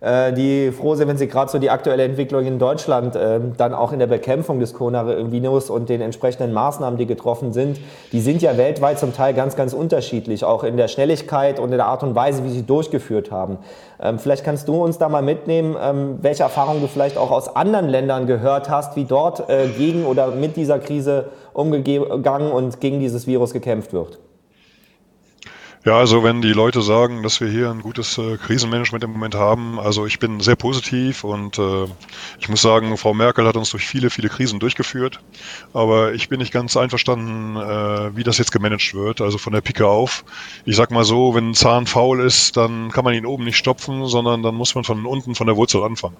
[0.00, 3.92] die froh sind, wenn sie gerade so die aktuelle Entwicklung in Deutschland äh, dann auch
[3.92, 7.80] in der Bekämpfung des Coronavirus und den entsprechenden Maßnahmen, die getroffen sind,
[8.12, 11.78] die sind ja weltweit zum Teil ganz, ganz unterschiedlich, auch in der Schnelligkeit und in
[11.78, 13.58] der Art und Weise, wie sie durchgeführt haben.
[14.00, 17.56] Ähm, vielleicht kannst du uns da mal mitnehmen, ähm, welche Erfahrungen du vielleicht auch aus
[17.56, 23.00] anderen Ländern gehört hast, wie dort äh, gegen oder mit dieser Krise umgegangen und gegen
[23.00, 24.18] dieses Virus gekämpft wird.
[25.84, 29.36] Ja, also wenn die Leute sagen, dass wir hier ein gutes äh, Krisenmanagement im Moment
[29.36, 31.84] haben, also ich bin sehr positiv und äh,
[32.40, 35.20] ich muss sagen, Frau Merkel hat uns durch viele, viele Krisen durchgeführt,
[35.72, 39.60] aber ich bin nicht ganz einverstanden, äh, wie das jetzt gemanagt wird, also von der
[39.60, 40.24] Pike auf.
[40.64, 43.56] Ich sag mal so, wenn ein Zahn faul ist, dann kann man ihn oben nicht
[43.56, 46.16] stopfen, sondern dann muss man von unten, von der Wurzel anfangen.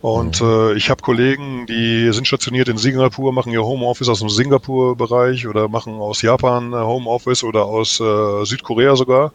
[0.00, 0.48] Und mhm.
[0.48, 5.46] äh, ich habe Kollegen, die sind stationiert in Singapur, machen ihr Homeoffice aus dem Singapur-Bereich
[5.46, 9.32] oder machen aus Japan äh, Homeoffice oder aus äh, Südkorea sogar.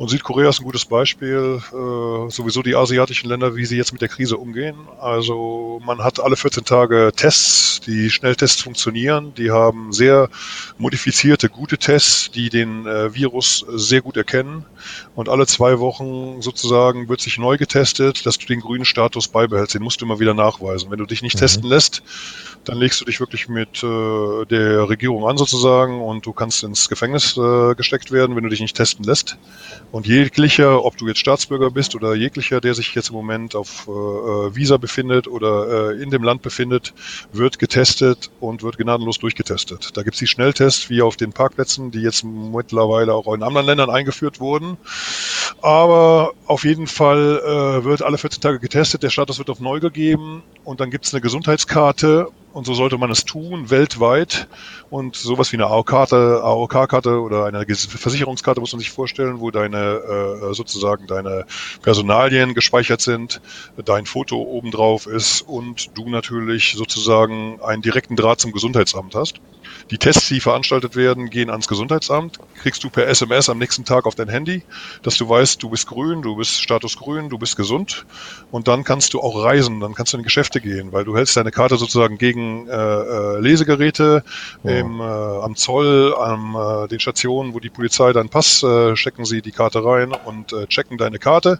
[0.00, 1.60] Und Südkorea ist ein gutes Beispiel.
[1.72, 4.74] Äh, sowieso die asiatischen Länder, wie sie jetzt mit der Krise umgehen.
[4.98, 7.80] Also man hat alle 14 Tage Tests.
[7.80, 9.34] Die Schnelltests funktionieren.
[9.34, 10.30] Die haben sehr
[10.78, 14.64] modifizierte, gute Tests, die den äh, Virus sehr gut erkennen.
[15.14, 19.74] Und alle zwei Wochen sozusagen wird sich neu getestet, dass du den grünen Status beibehältst.
[19.74, 20.90] Den musst du immer wieder nachweisen.
[20.90, 21.40] Wenn du dich nicht mhm.
[21.40, 22.02] testen lässt,
[22.64, 26.88] dann legst du dich wirklich mit äh, der Regierung an sozusagen und du kannst ins
[26.88, 29.38] Gefängnis äh, gesteckt werden, wenn du dich nicht testen lässt.
[29.92, 33.88] Und jeglicher, ob du jetzt Staatsbürger bist oder jeglicher, der sich jetzt im Moment auf
[33.88, 36.92] äh, äh, Visa befindet oder äh, in dem Land befindet,
[37.32, 39.96] wird getestet und wird gnadenlos durchgetestet.
[39.96, 43.66] Da gibt es die Schnelltests wie auf den Parkplätzen, die jetzt mittlerweile auch in anderen
[43.66, 44.76] Ländern eingeführt wurden.
[45.62, 49.80] Aber auf jeden Fall äh, wird alle 14 Tage getestet, der Status wird auf neu
[49.80, 54.48] gegeben und dann gibt es eine Gesundheitskarte und so sollte man es tun, weltweit.
[54.90, 59.78] Und sowas wie eine AOK-Karte AOK oder eine Versicherungskarte muss man sich vorstellen, wo deine
[59.78, 61.44] äh, sozusagen deine
[61.82, 63.40] Personalien gespeichert sind,
[63.76, 69.40] dein Foto obendrauf ist und du natürlich sozusagen einen direkten Draht zum Gesundheitsamt hast.
[69.90, 74.06] Die Tests, die veranstaltet werden, gehen ans Gesundheitsamt, kriegst du per SMS am nächsten Tag
[74.06, 74.62] auf dein Handy,
[75.02, 78.06] dass du weißt, du bist grün, du bist Status grün, du bist gesund.
[78.52, 81.36] Und dann kannst du auch reisen, dann kannst du in Geschäfte gehen, weil du hältst
[81.36, 84.22] deine Karte sozusagen gegen äh, äh, Lesegeräte
[84.62, 84.70] ja.
[84.70, 89.24] im, äh, am Zoll, an äh, den Stationen, wo die Polizei deinen Pass äh, stecken
[89.24, 91.58] sie die Karte rein und äh, checken deine Karte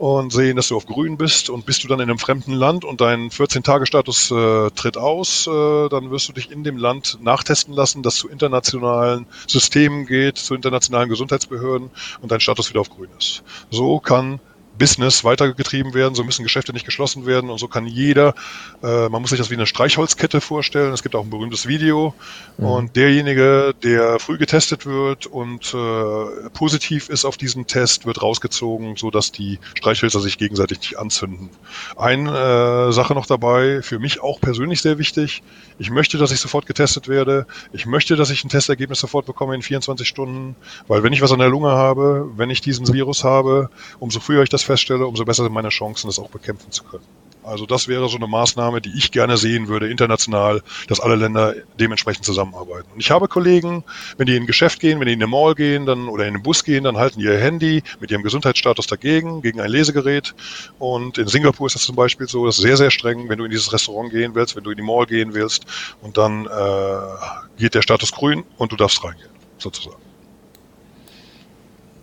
[0.00, 2.86] und sehen, dass du auf grün bist und bist du dann in einem fremden Land
[2.86, 7.74] und dein 14-Tage-Status äh, tritt aus, äh, dann wirst du dich in dem Land nachtesten
[7.74, 11.90] lassen, das zu internationalen Systemen geht, zu internationalen Gesundheitsbehörden
[12.22, 13.42] und dein Status wieder auf grün ist.
[13.70, 14.40] So kann
[14.80, 18.34] Business weitergetrieben werden, so müssen Geschäfte nicht geschlossen werden und so kann jeder,
[18.82, 22.14] äh, man muss sich das wie eine Streichholzkette vorstellen, es gibt auch ein berühmtes Video
[22.56, 22.64] mhm.
[22.64, 28.96] und derjenige, der früh getestet wird und äh, positiv ist auf diesen Test, wird rausgezogen,
[28.96, 31.50] so dass die Streichhölzer sich gegenseitig nicht anzünden.
[31.96, 35.42] Eine äh, Sache noch dabei, für mich auch persönlich sehr wichtig,
[35.78, 39.54] ich möchte, dass ich sofort getestet werde, ich möchte, dass ich ein Testergebnis sofort bekomme
[39.54, 40.56] in 24 Stunden,
[40.88, 43.68] weil wenn ich was an der Lunge habe, wenn ich diesen Virus habe,
[43.98, 47.04] umso früher ich das feststelle, umso besser sind meine Chancen, das auch bekämpfen zu können.
[47.42, 51.54] Also das wäre so eine Maßnahme, die ich gerne sehen würde, international, dass alle Länder
[51.78, 52.88] dementsprechend zusammenarbeiten.
[52.92, 53.82] Und ich habe Kollegen,
[54.18, 56.34] wenn die in ein Geschäft gehen, wenn die in eine Mall gehen dann, oder in
[56.34, 60.34] den Bus gehen, dann halten die ihr Handy mit ihrem Gesundheitsstatus dagegen, gegen ein Lesegerät.
[60.78, 63.44] Und in Singapur ist das zum Beispiel so, das ist sehr, sehr streng, wenn du
[63.44, 65.64] in dieses Restaurant gehen willst, wenn du in die Mall gehen willst
[66.02, 70.09] und dann äh, geht der Status grün und du darfst reingehen, sozusagen.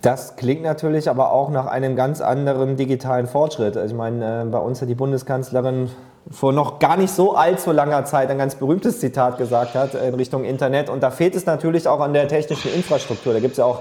[0.02, 3.76] Das klingt natürlich aber auch nach einem ganz anderen digitalen Fortschritt.
[3.76, 5.90] Also ich meine, äh, bei uns hat die Bundeskanzlerin
[6.30, 10.14] vor noch gar nicht so allzu langer Zeit ein ganz berühmtes Zitat gesagt hat in
[10.14, 10.90] Richtung Internet.
[10.90, 13.32] Und da fehlt es natürlich auch an der technischen Infrastruktur.
[13.32, 13.80] Da gibt es ja auch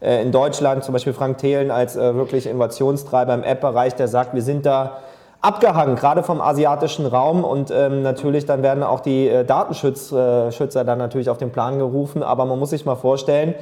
[0.00, 4.34] äh, in Deutschland zum Beispiel Frank Thelen als äh, wirklich Innovationstreiber im App-Bereich, der sagt,
[4.34, 4.98] wir sind da
[5.40, 7.44] abgehangen, gerade vom asiatischen Raum.
[7.44, 11.78] Und ähm, natürlich dann werden auch die äh, Datenschützer äh, dann natürlich auf den Plan
[11.78, 12.22] gerufen.
[12.22, 13.54] Aber man muss sich mal vorstellen,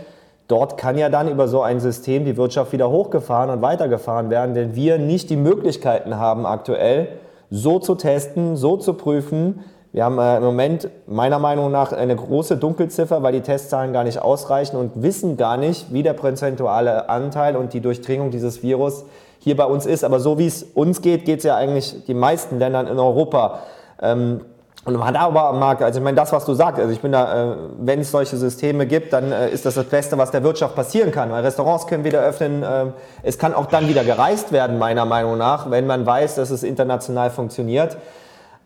[0.48, 4.54] Dort kann ja dann über so ein System die Wirtschaft wieder hochgefahren und weitergefahren werden,
[4.54, 7.08] denn wir nicht die Möglichkeiten haben aktuell,
[7.50, 9.64] so zu testen, so zu prüfen.
[9.92, 14.04] Wir haben äh, im Moment meiner Meinung nach eine große Dunkelziffer, weil die Testzahlen gar
[14.04, 19.04] nicht ausreichen und wissen gar nicht, wie der prozentuale Anteil und die Durchdringung dieses Virus
[19.38, 20.04] hier bei uns ist.
[20.04, 23.60] Aber so wie es uns geht, geht es ja eigentlich die meisten Ländern in Europa.
[24.00, 24.42] Ähm,
[24.86, 27.10] und man hat aber Markt, also ich meine, das, was du sagst, also ich bin
[27.10, 30.44] da, äh, wenn es solche Systeme gibt, dann äh, ist das das Beste, was der
[30.44, 31.32] Wirtschaft passieren kann.
[31.32, 32.86] Weil Restaurants können wieder öffnen, äh,
[33.24, 36.62] es kann auch dann wieder gereist werden, meiner Meinung nach, wenn man weiß, dass es
[36.62, 37.96] international funktioniert.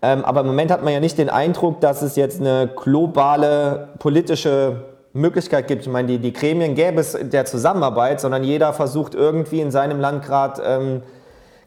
[0.02, 3.88] Ähm, aber im Moment hat man ja nicht den Eindruck, dass es jetzt eine globale
[3.98, 5.86] politische Möglichkeit gibt.
[5.86, 10.00] Ich meine, die, die Gremien gäbe es der Zusammenarbeit, sondern jeder versucht irgendwie in seinem
[10.00, 11.02] Land gerade ähm,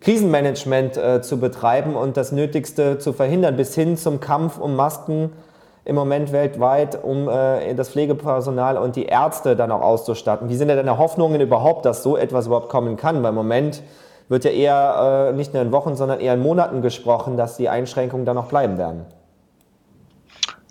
[0.04, 5.32] Krisenmanagement äh, zu betreiben und das Nötigste zu verhindern, bis hin zum Kampf um Masken
[5.86, 10.50] im Moment weltweit, um äh, das Pflegepersonal und die Ärzte dann auch auszustatten.
[10.50, 13.24] Wie sind denn deine Hoffnungen überhaupt, dass so etwas überhaupt kommen kann?
[13.24, 13.82] Weil im Moment
[14.28, 17.70] wird ja eher äh, nicht nur in Wochen, sondern eher in Monaten gesprochen, dass die
[17.70, 19.06] Einschränkungen dann noch bleiben werden.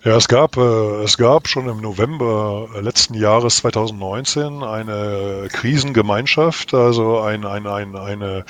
[0.05, 7.21] Ja, es gab, äh, es gab schon im November letzten Jahres 2019 eine Krisengemeinschaft, also
[7.21, 8.43] ein, ein, ein, eine,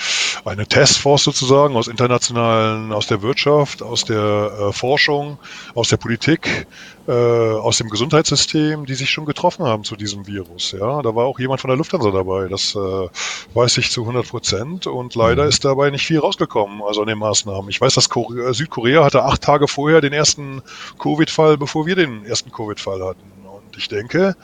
[0.45, 5.37] eine Taskforce sozusagen aus internationalen, aus der Wirtschaft, aus der äh, Forschung,
[5.75, 6.65] aus der Politik,
[7.11, 10.71] aus dem Gesundheitssystem, die sich schon getroffen haben zu diesem Virus.
[10.71, 12.47] Ja, da war auch jemand von der Lufthansa dabei.
[12.47, 13.07] Das äh,
[13.53, 14.87] weiß ich zu 100 Prozent.
[14.87, 15.49] Und leider mhm.
[15.49, 17.69] ist dabei nicht viel rausgekommen, also an den Maßnahmen.
[17.69, 20.61] Ich weiß, dass Korea, Südkorea hatte acht Tage vorher den ersten
[20.99, 23.31] Covid-Fall, bevor wir den ersten Covid-Fall hatten.
[23.45, 24.35] Und ich denke,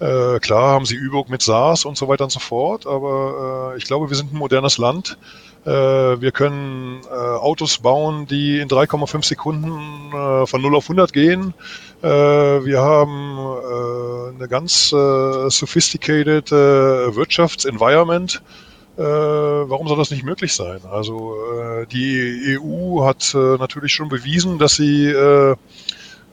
[0.00, 3.78] äh, klar haben sie Übung mit SARS und so weiter und so fort, aber äh,
[3.78, 5.18] ich glaube, wir sind ein modernes Land.
[5.64, 5.70] Äh,
[6.20, 11.54] wir können äh, Autos bauen, die in 3,5 Sekunden äh, von 0 auf 100 gehen.
[12.02, 13.38] Wir haben
[14.34, 18.40] eine ganz sophisticated Wirtschaftsenvironment.
[18.96, 20.80] Warum soll das nicht möglich sein?
[20.90, 21.36] Also
[21.92, 25.12] die EU hat natürlich schon bewiesen, dass sie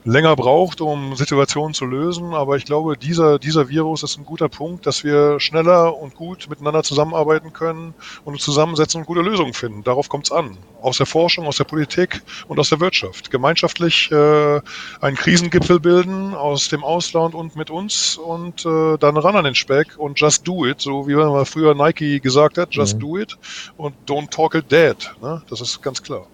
[0.08, 2.34] länger braucht, um Situationen zu lösen.
[2.34, 6.48] Aber ich glaube, dieser, dieser Virus ist ein guter Punkt, dass wir schneller und gut
[6.48, 7.94] miteinander zusammenarbeiten können
[8.24, 9.84] und uns zusammensetzen und gute Lösungen finden.
[9.84, 10.56] Darauf kommt es an.
[10.80, 13.30] Aus der Forschung, aus der Politik und aus der Wirtschaft.
[13.30, 14.60] Gemeinschaftlich äh,
[15.00, 19.54] einen Krisengipfel bilden aus dem Ausland und mit uns und äh, dann ran an den
[19.54, 23.00] Speck und just do it, so wie man früher Nike gesagt hat, just mhm.
[23.00, 23.36] do it
[23.76, 24.96] und don't talk it dead.
[25.20, 25.42] Ne?
[25.50, 26.26] Das ist ganz klar.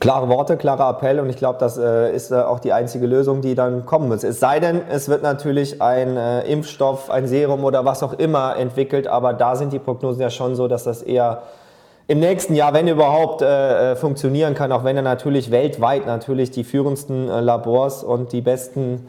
[0.00, 3.40] Klare Worte, klarer Appell und ich glaube, das äh, ist äh, auch die einzige Lösung,
[3.40, 4.22] die dann kommen muss.
[4.22, 8.56] Es sei denn, es wird natürlich ein äh, Impfstoff, ein Serum oder was auch immer
[8.56, 11.42] entwickelt, aber da sind die Prognosen ja schon so, dass das eher
[12.06, 16.50] im nächsten Jahr, wenn überhaupt, äh, äh, funktionieren kann, auch wenn er natürlich weltweit natürlich
[16.52, 19.08] die führendsten äh, Labors und die besten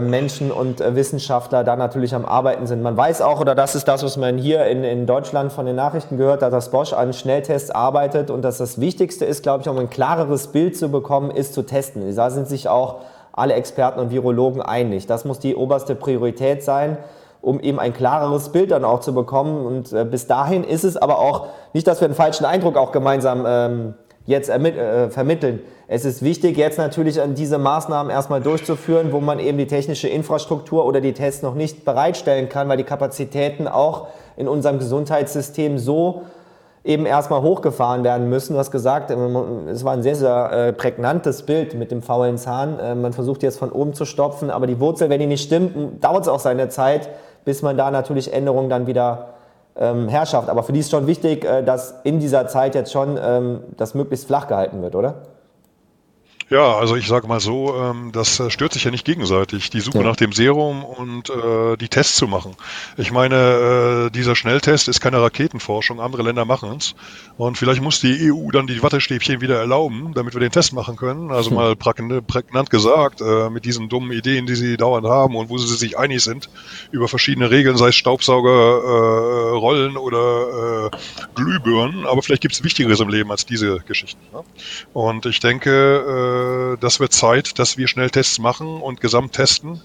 [0.00, 2.82] Menschen und äh, Wissenschaftler da natürlich am Arbeiten sind.
[2.82, 5.76] Man weiß auch, oder das ist das, was man hier in, in Deutschland von den
[5.76, 9.68] Nachrichten gehört hat, dass Bosch an Schnelltests arbeitet und dass das Wichtigste ist, glaube ich,
[9.68, 12.14] um ein klareres Bild zu bekommen, ist zu testen.
[12.14, 13.00] Da sind sich auch
[13.32, 15.06] alle Experten und Virologen einig.
[15.06, 16.98] Das muss die oberste Priorität sein
[17.42, 19.66] um eben ein klareres Bild dann auch zu bekommen.
[19.66, 22.92] Und äh, bis dahin ist es aber auch nicht, dass wir einen falschen Eindruck auch
[22.92, 23.94] gemeinsam ähm,
[24.26, 25.60] jetzt äh, vermitteln.
[25.88, 30.08] Es ist wichtig, jetzt natürlich an diese Maßnahmen erstmal durchzuführen, wo man eben die technische
[30.08, 35.78] Infrastruktur oder die Tests noch nicht bereitstellen kann, weil die Kapazitäten auch in unserem Gesundheitssystem
[35.78, 36.22] so
[36.84, 38.54] eben erstmal hochgefahren werden müssen.
[38.54, 39.14] Du hast gesagt, äh,
[39.70, 42.78] es war ein sehr, sehr äh, prägnantes Bild mit dem faulen Zahn.
[42.78, 46.02] Äh, man versucht jetzt von oben zu stopfen, aber die Wurzel, wenn die nicht stimmt,
[46.02, 47.08] dauert es auch seine Zeit,
[47.44, 49.34] bis man da natürlich Änderungen dann wieder
[49.76, 50.48] ähm, Herrschaft.
[50.48, 53.94] Aber für die ist schon wichtig, äh, dass in dieser Zeit jetzt schon ähm, das
[53.94, 55.14] möglichst flach gehalten wird, oder?
[56.52, 59.70] Ja, also ich sage mal so, ähm, das äh, stört sich ja nicht gegenseitig.
[59.70, 60.04] Die Suche Ja.
[60.04, 62.54] nach dem Serum und äh, die Tests zu machen.
[62.98, 65.98] Ich meine, äh, dieser Schnelltest ist keine Raketenforschung.
[65.98, 66.94] Andere Länder machen es.
[67.38, 70.96] Und vielleicht muss die EU dann die Wattestäbchen wieder erlauben, damit wir den Test machen
[70.96, 71.30] können.
[71.30, 75.56] Also mal prägnant gesagt, äh, mit diesen dummen Ideen, die sie dauernd haben und wo
[75.56, 76.50] sie sich einig sind
[76.90, 80.96] über verschiedene Regeln, sei es Staubsauger, äh, Rollen oder äh,
[81.34, 82.04] Glühbirnen.
[82.04, 84.20] Aber vielleicht gibt es Wichtigeres im Leben als diese Geschichten.
[84.34, 84.42] Ne?
[84.92, 85.70] Und ich denke,
[86.42, 89.80] äh, das wird Zeit, dass wir Schnelltests machen und gesamt testen.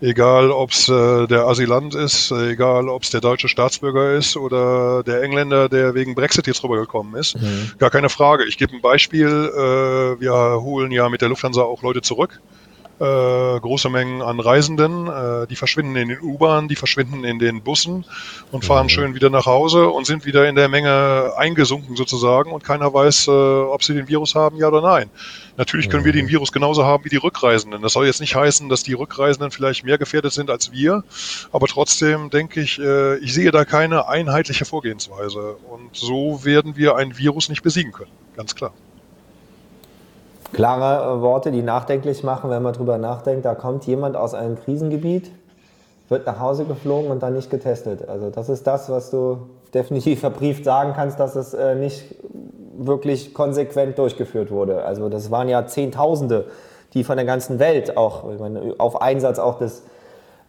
[0.00, 5.02] Egal, ob es äh, der Asylant ist, egal, ob es der deutsche Staatsbürger ist oder
[5.04, 7.36] der Engländer, der wegen Brexit jetzt rübergekommen ist.
[7.78, 8.44] Gar keine Frage.
[8.44, 9.28] Ich gebe ein Beispiel.
[9.28, 12.40] Äh, wir holen ja mit der Lufthansa auch Leute zurück
[13.02, 17.60] äh, große Mengen an Reisenden, äh, die verschwinden in den U-Bahnen, die verschwinden in den
[17.60, 18.04] Bussen
[18.52, 22.52] und fahren schön wieder nach Hause und sind wieder in der Menge eingesunken sozusagen.
[22.52, 25.10] Und keiner weiß, äh, ob sie den Virus haben, ja oder nein.
[25.56, 27.82] Natürlich können wir den Virus genauso haben wie die Rückreisenden.
[27.82, 31.02] Das soll jetzt nicht heißen, dass die Rückreisenden vielleicht mehr gefährdet sind als wir,
[31.50, 35.56] aber trotzdem denke ich, äh, ich sehe da keine einheitliche Vorgehensweise.
[35.68, 38.72] Und so werden wir ein Virus nicht besiegen können, ganz klar.
[40.52, 43.44] Klare äh, Worte, die nachdenklich machen, wenn man drüber nachdenkt.
[43.44, 45.30] Da kommt jemand aus einem Krisengebiet,
[46.08, 48.08] wird nach Hause geflogen und dann nicht getestet.
[48.08, 49.38] Also das ist das, was du
[49.74, 52.14] definitiv verbrieft sagen kannst, dass es äh, nicht
[52.76, 54.84] wirklich konsequent durchgeführt wurde.
[54.84, 56.46] Also das waren ja Zehntausende,
[56.94, 59.82] die von der ganzen Welt auch meine, auf Einsatz auch des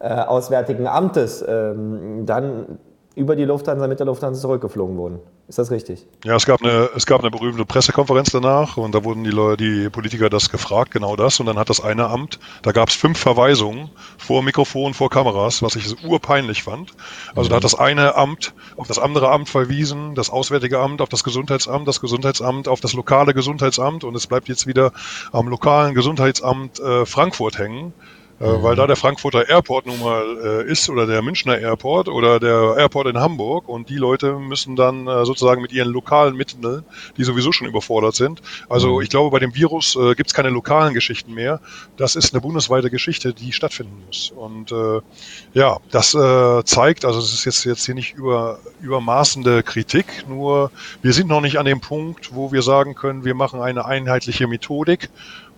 [0.00, 2.78] äh, Auswärtigen Amtes ähm, dann
[3.16, 5.20] über die Lufthansa mit der Lufthansa zurückgeflogen wurden.
[5.46, 6.06] Ist das richtig?
[6.24, 9.62] Ja, es gab eine, es gab eine berühmte Pressekonferenz danach und da wurden die Leute,
[9.62, 11.38] die Politiker das gefragt, genau das.
[11.38, 15.62] Und dann hat das eine Amt, da gab es fünf Verweisungen vor Mikrofon, vor Kameras,
[15.62, 16.92] was ich urpeinlich fand.
[17.36, 21.10] Also da hat das eine Amt auf das andere Amt verwiesen, das Auswärtige Amt auf
[21.10, 24.92] das Gesundheitsamt, das Gesundheitsamt auf das lokale Gesundheitsamt und es bleibt jetzt wieder
[25.30, 27.92] am lokalen Gesundheitsamt äh, Frankfurt hängen.
[28.44, 32.38] Äh, Weil da der Frankfurter Airport nun mal äh, ist oder der Münchner Airport oder
[32.38, 36.84] der Airport in Hamburg und die Leute müssen dann äh, sozusagen mit ihren lokalen Mitteln,
[37.16, 38.42] die sowieso schon überfordert sind.
[38.68, 41.60] Also ich glaube, bei dem Virus gibt es keine lokalen Geschichten mehr.
[41.96, 44.32] Das ist eine bundesweite Geschichte, die stattfinden muss.
[44.34, 45.00] Und äh,
[45.54, 50.70] ja, das äh, zeigt, also es ist jetzt, jetzt hier nicht über, übermaßende Kritik, nur
[51.02, 54.46] wir sind noch nicht an dem Punkt, wo wir sagen können, wir machen eine einheitliche
[54.46, 55.08] Methodik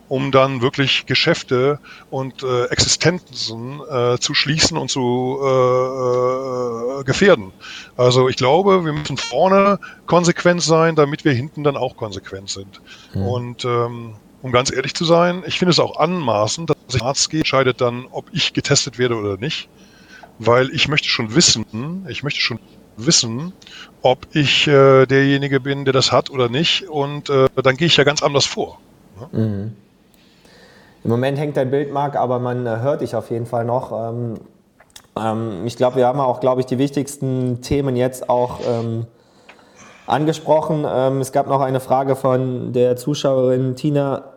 [0.09, 1.79] um dann wirklich Geschäfte
[2.11, 7.53] und äh, Existenzen äh, zu schließen und zu äh, äh, gefährden.
[7.97, 12.81] Also ich glaube, wir müssen vorne konsequent sein, damit wir hinten dann auch konsequent sind.
[13.27, 17.31] Und ähm, um ganz ehrlich zu sein, ich finde es auch anmaßend, dass ich Arzt
[17.31, 19.69] gehe, entscheidet dann, ob ich getestet werde oder nicht,
[20.39, 22.61] weil ich möchte schon wissen, ich möchte schon
[22.97, 23.53] wissen,
[24.03, 26.89] ob ich äh, derjenige bin, der das hat oder nicht.
[26.89, 28.79] Und äh, dann gehe ich ja ganz anders vor.
[31.07, 33.93] Im Moment hängt dein Bild, Marc, aber man äh, hört dich auf jeden Fall noch.
[33.93, 34.35] Ähm,
[35.17, 39.07] ähm, ich glaube, wir haben auch, glaube ich, die wichtigsten Themen jetzt auch ähm,
[40.09, 40.85] angesprochen.
[40.85, 44.33] Ähm, es gab noch eine Frage von der Zuschauerin Tina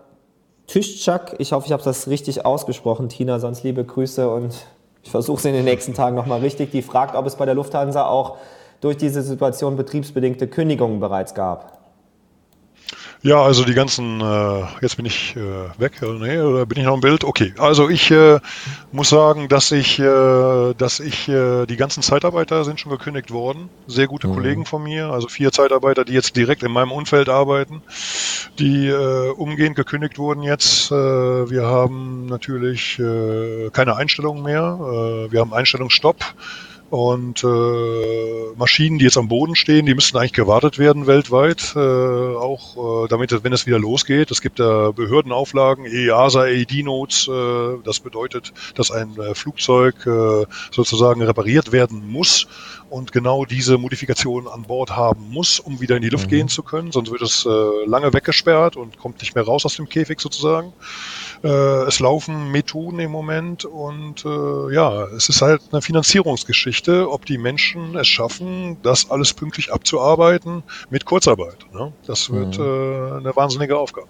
[0.67, 1.38] Tischczak.
[1.39, 3.39] Ich hoffe, ich habe das richtig ausgesprochen, Tina.
[3.39, 4.53] Sonst liebe Grüße und
[5.01, 6.70] ich versuche es in den nächsten Tagen nochmal richtig.
[6.70, 8.38] Die fragt, ob es bei der Lufthansa auch
[8.80, 11.78] durch diese Situation betriebsbedingte Kündigungen bereits gab.
[13.22, 16.86] Ja, also die ganzen, äh, jetzt bin ich äh, weg, oder, nee, oder bin ich
[16.86, 17.26] noch im Bild?
[17.26, 18.39] Okay, also ich äh,
[18.93, 23.70] muss sagen, dass ich, äh, dass ich, äh, die ganzen Zeitarbeiter sind schon gekündigt worden.
[23.88, 27.82] Sehr gute Kollegen von mir, also vier Zeitarbeiter, die jetzt direkt in meinem Umfeld arbeiten,
[28.57, 30.89] die äh, umgehend gekündigt wurden jetzt.
[30.89, 36.24] Äh, wir haben natürlich äh, keine Einstellungen mehr, äh, wir haben Einstellungsstopp.
[36.89, 41.79] Und äh, Maschinen, die jetzt am Boden stehen, die müssten eigentlich gewartet werden weltweit, äh,
[41.79, 44.31] auch äh, damit, wenn es wieder losgeht.
[44.31, 47.27] Es gibt da Behördenauflagen, EASA, AED-Notes.
[47.27, 52.47] Äh, das bedeutet, dass ein äh, Flugzeug äh, sozusagen repariert werden muss
[52.89, 56.63] und genau diese Modifikation an Bord haben muss, um wieder in die Luft gehen zu
[56.63, 56.91] können.
[56.91, 60.73] Sonst wird es äh, lange weggesperrt und kommt nicht mehr raus aus dem Käfig sozusagen.
[61.43, 61.47] Äh,
[61.87, 67.37] es laufen Methoden im Moment und äh, ja, es ist halt eine Finanzierungsgeschichte, ob die
[67.37, 71.65] Menschen es schaffen, das alles pünktlich abzuarbeiten mit Kurzarbeit.
[71.73, 71.93] Ne?
[72.05, 74.07] Das wird äh, eine wahnsinnige Aufgabe.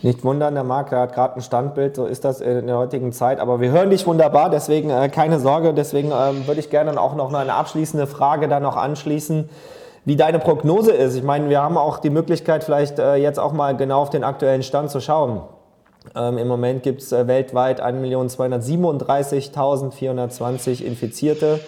[0.00, 3.12] Nicht wundern, der Marc, der hat gerade ein Standbild, so ist das in der heutigen
[3.12, 3.40] Zeit.
[3.40, 5.74] Aber wir hören dich wunderbar, deswegen äh, keine Sorge.
[5.74, 9.50] Deswegen ähm, würde ich gerne auch noch eine abschließende Frage dann noch anschließen,
[10.04, 11.16] wie deine Prognose ist.
[11.16, 14.22] Ich meine, wir haben auch die Möglichkeit, vielleicht äh, jetzt auch mal genau auf den
[14.22, 15.42] aktuellen Stand zu schauen.
[16.14, 21.60] Ähm, Im Moment gibt es äh, weltweit 1.237.420 Infizierte.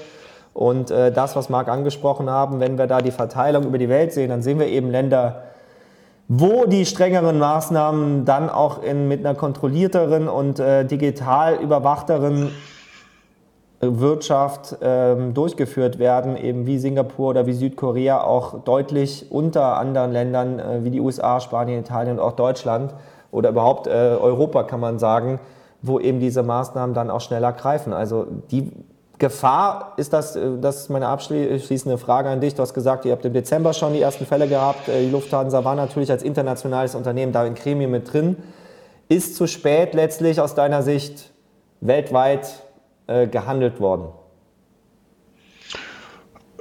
[0.55, 4.12] Und äh, das, was Marc angesprochen haben, wenn wir da die Verteilung über die Welt
[4.12, 5.45] sehen, dann sehen wir eben Länder
[6.32, 12.53] wo die strengeren Maßnahmen dann auch in, mit einer kontrollierteren und äh, digital überwachteren
[13.80, 20.61] Wirtschaft ähm, durchgeführt werden, eben wie Singapur oder wie Südkorea auch deutlich unter anderen Ländern
[20.61, 22.95] äh, wie die USA, Spanien, Italien und auch Deutschland
[23.31, 25.41] oder überhaupt äh, Europa kann man sagen,
[25.83, 27.93] wo eben diese Maßnahmen dann auch schneller greifen.
[27.93, 28.70] Also die
[29.18, 32.55] Gefahr ist das, äh, das ist meine abschließende Frage an dich.
[32.55, 34.89] Du hast gesagt, ihr habt im Dezember schon die ersten Fälle gehabt.
[34.89, 38.37] Äh, die Lufthansa war natürlich als internationales Unternehmen da in Gremien mit drin.
[39.09, 41.31] Ist zu spät letztlich aus deiner Sicht
[41.81, 42.62] weltweit
[43.07, 44.09] äh, gehandelt worden?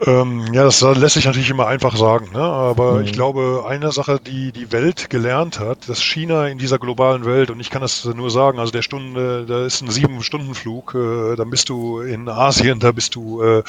[0.06, 2.39] Ähm, ja, das lässt sich natürlich immer einfach sagen, ne?
[2.39, 3.04] aber mhm.
[3.04, 7.50] ich glaube, eine Sache, die die Welt gelernt hat, dass China in dieser globalen Welt,
[7.50, 11.50] und ich kann das nur sagen, also der Stunde, da ist ein Sieben-Stunden-Flug, äh, dann
[11.50, 13.64] bist du in Asien, da bist du äh,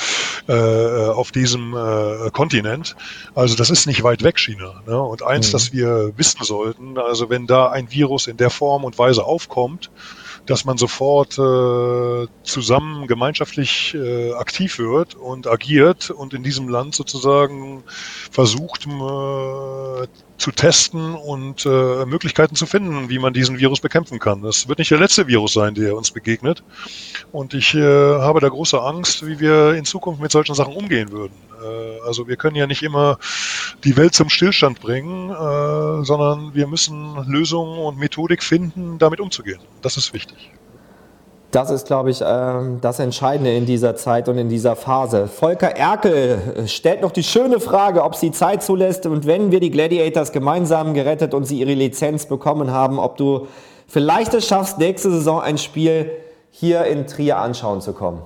[0.46, 2.94] äh, auf diesem äh, Kontinent,
[3.34, 4.82] also das ist nicht weit weg, China.
[4.86, 5.00] Ne?
[5.00, 5.52] Und eins, mhm.
[5.52, 9.90] das wir wissen sollten, also wenn da ein Virus in der Form und Weise aufkommt,
[10.50, 16.94] dass man sofort äh, zusammen gemeinschaftlich äh, aktiv wird und agiert und in diesem Land
[16.96, 17.84] sozusagen
[18.32, 20.06] versucht äh,
[20.38, 24.42] zu testen und äh, Möglichkeiten zu finden, wie man diesen Virus bekämpfen kann.
[24.42, 26.64] Das wird nicht der letzte Virus sein, der uns begegnet.
[27.30, 31.12] Und ich äh, habe da große Angst, wie wir in Zukunft mit solchen Sachen umgehen
[31.12, 31.34] würden.
[31.62, 33.18] Äh, also wir können ja nicht immer
[33.84, 39.60] die Welt zum Stillstand bringen, äh, sondern wir müssen Lösungen und Methodik finden, damit umzugehen.
[39.82, 40.52] Das ist wichtig.
[41.50, 45.26] Das ist, glaube ich, ähm, das Entscheidende in dieser Zeit und in dieser Phase.
[45.26, 49.72] Volker Erkel stellt noch die schöne Frage, ob sie Zeit zulässt und wenn wir die
[49.72, 53.48] Gladiators gemeinsam gerettet und sie ihre Lizenz bekommen haben, ob du
[53.88, 56.12] vielleicht es schaffst, nächste Saison ein Spiel
[56.50, 58.22] hier in Trier anschauen zu kommen.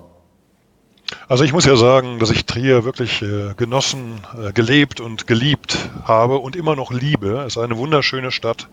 [1.28, 5.90] Also ich muss ja sagen, dass ich Trier wirklich äh, genossen, äh, gelebt und geliebt
[6.04, 7.44] habe und immer noch liebe.
[7.46, 8.68] Es ist eine wunderschöne Stadt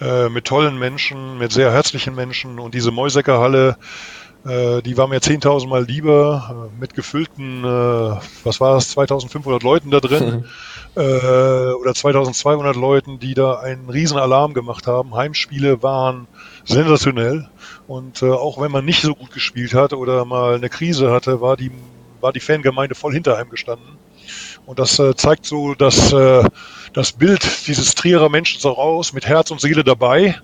[0.00, 3.76] äh, mit tollen Menschen, mit sehr herzlichen Menschen und diese Mäuseckerhalle,
[4.46, 9.62] äh, die war mir 10.000 Mal lieber, äh, mit gefüllten, äh, was war das, 2.500
[9.62, 10.44] Leuten da drin
[10.96, 15.16] oder 2.200 Leuten, die da einen riesen Alarm gemacht haben.
[15.16, 16.28] Heimspiele waren
[16.64, 17.48] sensationell.
[17.86, 21.40] Und äh, auch wenn man nicht so gut gespielt hat oder mal eine Krise hatte,
[21.40, 21.70] war die,
[22.20, 23.98] war die Fangemeinde voll hinter einem gestanden.
[24.66, 26.44] Und das äh, zeigt so dass äh,
[26.92, 30.40] das Bild dieses Trierer Menschen auch aus, mit Herz und Seele dabei.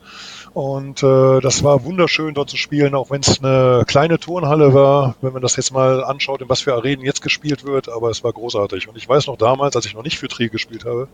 [0.52, 5.14] Und äh, das war wunderschön dort zu spielen, auch wenn es eine kleine Turnhalle war,
[5.20, 8.24] wenn man das jetzt mal anschaut, in was für Arenen jetzt gespielt wird, aber es
[8.24, 8.88] war großartig.
[8.88, 11.06] Und ich weiß noch damals, als ich noch nicht für Trier gespielt habe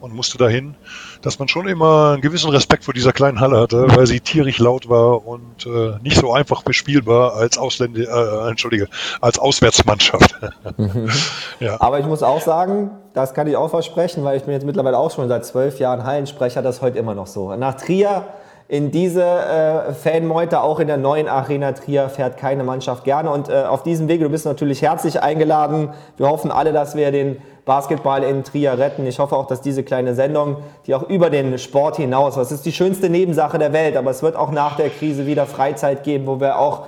[0.00, 0.74] und musste dahin,
[1.22, 4.58] dass man schon immer einen gewissen Respekt vor dieser kleinen Halle hatte, weil sie tierisch
[4.58, 8.88] laut war und äh, nicht so einfach bespielbar als Ausländer, äh, entschuldige,
[9.20, 10.34] als Auswärtsmannschaft.
[10.76, 11.08] Mhm.
[11.60, 11.80] ja.
[11.80, 14.98] Aber ich muss auch sagen, das kann ich auch versprechen, weil ich bin jetzt mittlerweile
[14.98, 17.54] auch schon seit zwölf Jahren Hallensprecher, das ist heute immer noch so.
[17.54, 18.24] Nach Trier
[18.70, 23.28] in diese äh, Fanmeute, auch in der neuen Arena Trier, fährt keine Mannschaft gerne.
[23.32, 25.88] Und äh, auf diesem Wege, du bist natürlich herzlich eingeladen.
[26.16, 29.04] Wir hoffen alle, dass wir den Basketball in Trier retten.
[29.06, 32.64] Ich hoffe auch, dass diese kleine Sendung, die auch über den Sport hinaus, was ist
[32.64, 36.28] die schönste Nebensache der Welt, aber es wird auch nach der Krise wieder Freizeit geben,
[36.28, 36.84] wo wir auch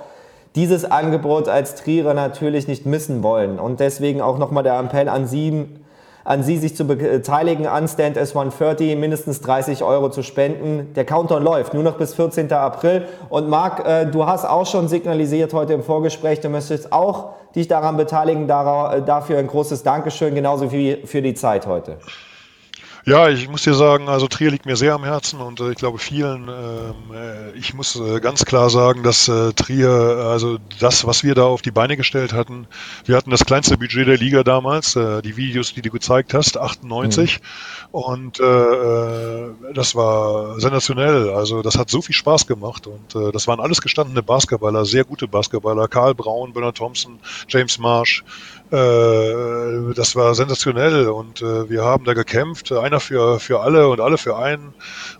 [0.55, 3.59] dieses Angebot als Trierer natürlich nicht missen wollen.
[3.59, 5.67] Und deswegen auch nochmal der Appell an Sie,
[6.23, 10.93] an Sie, sich zu beteiligen an Stand S130, mindestens 30 Euro zu spenden.
[10.95, 12.51] Der Countdown läuft, nur noch bis 14.
[12.53, 13.05] April.
[13.29, 17.67] Und Marc, äh, du hast auch schon signalisiert heute im Vorgespräch, du möchtest auch dich
[17.67, 18.43] daran beteiligen.
[18.43, 21.97] Äh, dafür ein großes Dankeschön, genauso wie für die Zeit heute.
[23.05, 25.75] Ja, ich muss dir sagen, also Trier liegt mir sehr am Herzen und äh, ich
[25.75, 26.47] glaube vielen.
[26.47, 31.35] Ähm, äh, ich muss äh, ganz klar sagen, dass äh, Trier, also das, was wir
[31.35, 32.65] da auf die Beine gestellt hatten,
[33.03, 36.57] wir hatten das kleinste Budget der Liga damals, äh, die Videos, die du gezeigt hast,
[36.57, 37.41] 98.
[37.41, 37.45] Mhm.
[37.91, 41.31] Und äh, das war sensationell.
[41.31, 45.27] Also das hat so viel Spaß gemacht und das waren alles gestandene Basketballer, sehr gute
[45.27, 45.87] Basketballer.
[45.87, 48.23] Karl Braun, Bernard Thompson, James Marsh.
[48.73, 52.71] Äh, das war sensationell und äh, wir haben da gekämpft.
[52.71, 54.73] Ein einer für, für alle und alle für einen.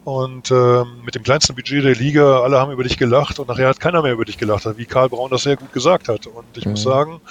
[0.03, 3.67] Und äh, mit dem kleinsten Budget der Liga, alle haben über dich gelacht und nachher
[3.67, 6.27] hat keiner mehr über dich gelacht, wie Karl Braun das sehr gut gesagt hat.
[6.27, 6.71] Und ich mhm.
[6.71, 7.21] muss sagen,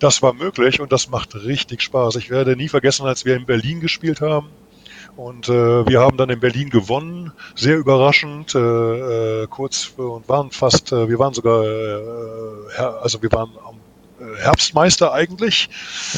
[0.00, 2.16] das war möglich und das macht richtig Spaß.
[2.16, 4.48] Ich werde nie vergessen, als wir in Berlin gespielt haben.
[5.16, 10.52] Und äh, wir haben dann in Berlin gewonnen, sehr überraschend, äh, äh, kurz und waren
[10.52, 13.77] fast, äh, wir waren sogar, äh, also wir waren am
[14.38, 15.68] Herbstmeister eigentlich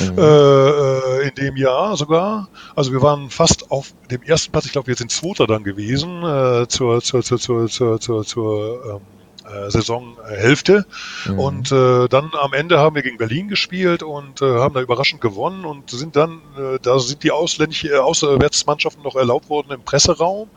[0.01, 0.19] mhm.
[0.19, 2.49] äh, äh, in dem Jahr sogar.
[2.75, 6.23] Also wir waren fast auf dem ersten Platz, ich glaube, wir sind Zweiter dann gewesen
[6.23, 9.20] äh, zur, zur, zur, zur, zur, zur, zur ähm, äh,
[9.69, 10.87] Saisonhälfte.
[11.27, 11.39] Mhm.
[11.39, 15.21] Und äh, dann am Ende haben wir gegen Berlin gespielt und äh, haben da überraschend
[15.21, 19.83] gewonnen und sind dann, äh, da sind die ausländischen äh, Auswärtsmannschaften noch erlaubt worden im
[19.83, 20.49] Presseraum.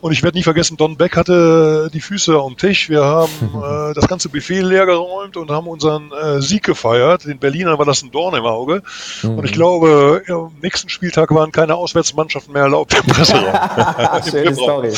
[0.00, 2.88] Und ich werde nie vergessen, Don Beck hatte die Füße am Tisch.
[2.88, 3.32] Wir haben
[3.90, 7.24] äh, das ganze Buffet leer geräumt und haben unseren äh, Sieg gefeiert.
[7.24, 8.82] Den Berlinern war das ein Dorn im Auge.
[9.22, 9.38] Mhm.
[9.38, 14.22] Und ich glaube, am nächsten Spieltag waren keine Auswärtsmannschaften mehr erlaubt im Presseraum.
[14.28, 14.92] Schöne Story.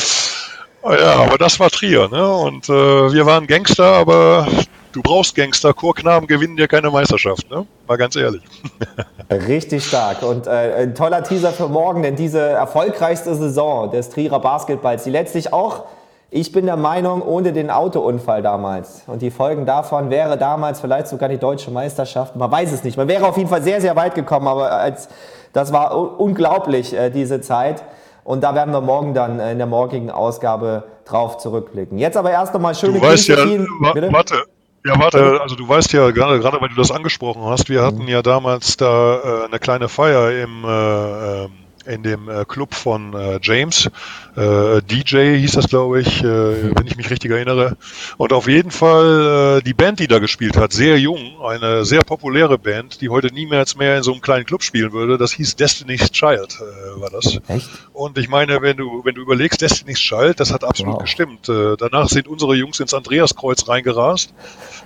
[0.83, 2.27] Ja, aber das war Trier, ne?
[2.27, 2.73] Und äh,
[3.13, 4.47] wir waren Gangster, aber
[4.91, 5.73] du brauchst Gangster.
[5.73, 7.65] Chorknaben gewinnen dir keine Meisterschaft, ne?
[7.87, 8.41] Mal ganz ehrlich.
[9.31, 14.39] Richtig stark und äh, ein toller Teaser für morgen, denn diese erfolgreichste Saison des Trierer
[14.39, 15.85] Basketballs, die letztlich auch,
[16.29, 21.07] ich bin der Meinung, ohne den Autounfall damals und die Folgen davon wäre damals vielleicht
[21.07, 23.95] sogar die deutsche Meisterschaft, man weiß es nicht, man wäre auf jeden Fall sehr, sehr
[23.95, 25.07] weit gekommen, aber als,
[25.53, 27.83] das war unglaublich, äh, diese Zeit.
[28.23, 31.97] Und da werden wir morgen dann äh, in der morgigen Ausgabe drauf zurückblicken.
[31.97, 33.55] Jetzt aber erst einmal schöne du weißt Grüße.
[33.55, 34.43] Ja, wa warte,
[34.85, 38.03] ja, warte, also du weißt ja, gerade, gerade weil du das angesprochen hast, wir hatten
[38.03, 38.09] mhm.
[38.09, 41.51] ja damals da äh, eine kleine Feier im äh, ähm,
[41.85, 43.89] in dem äh, Club von äh, James.
[44.35, 47.77] Äh, DJ hieß das, glaube ich, äh, wenn ich mich richtig erinnere.
[48.17, 52.01] Und auf jeden Fall äh, die Band, die da gespielt hat, sehr jung, eine sehr
[52.01, 55.17] populäre Band, die heute niemals mehr in so einem kleinen Club spielen würde.
[55.17, 57.37] Das hieß Destiny's Child, äh, war das.
[57.47, 57.69] Echt?
[57.93, 61.01] Und ich meine, wenn du, wenn du überlegst, Destiny's Child, das hat absolut wow.
[61.03, 61.47] gestimmt.
[61.47, 64.33] Danach sind unsere Jungs ins Andreaskreuz reingerast.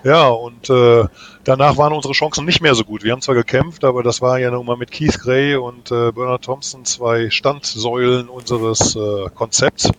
[0.03, 3.03] Ja, und danach waren unsere Chancen nicht mehr so gut.
[3.03, 6.43] Wir haben zwar gekämpft, aber das war ja nun mal mit Keith Gray und Bernard
[6.43, 9.89] Thompson zwei Standsäulen unseres äh, Konzepts.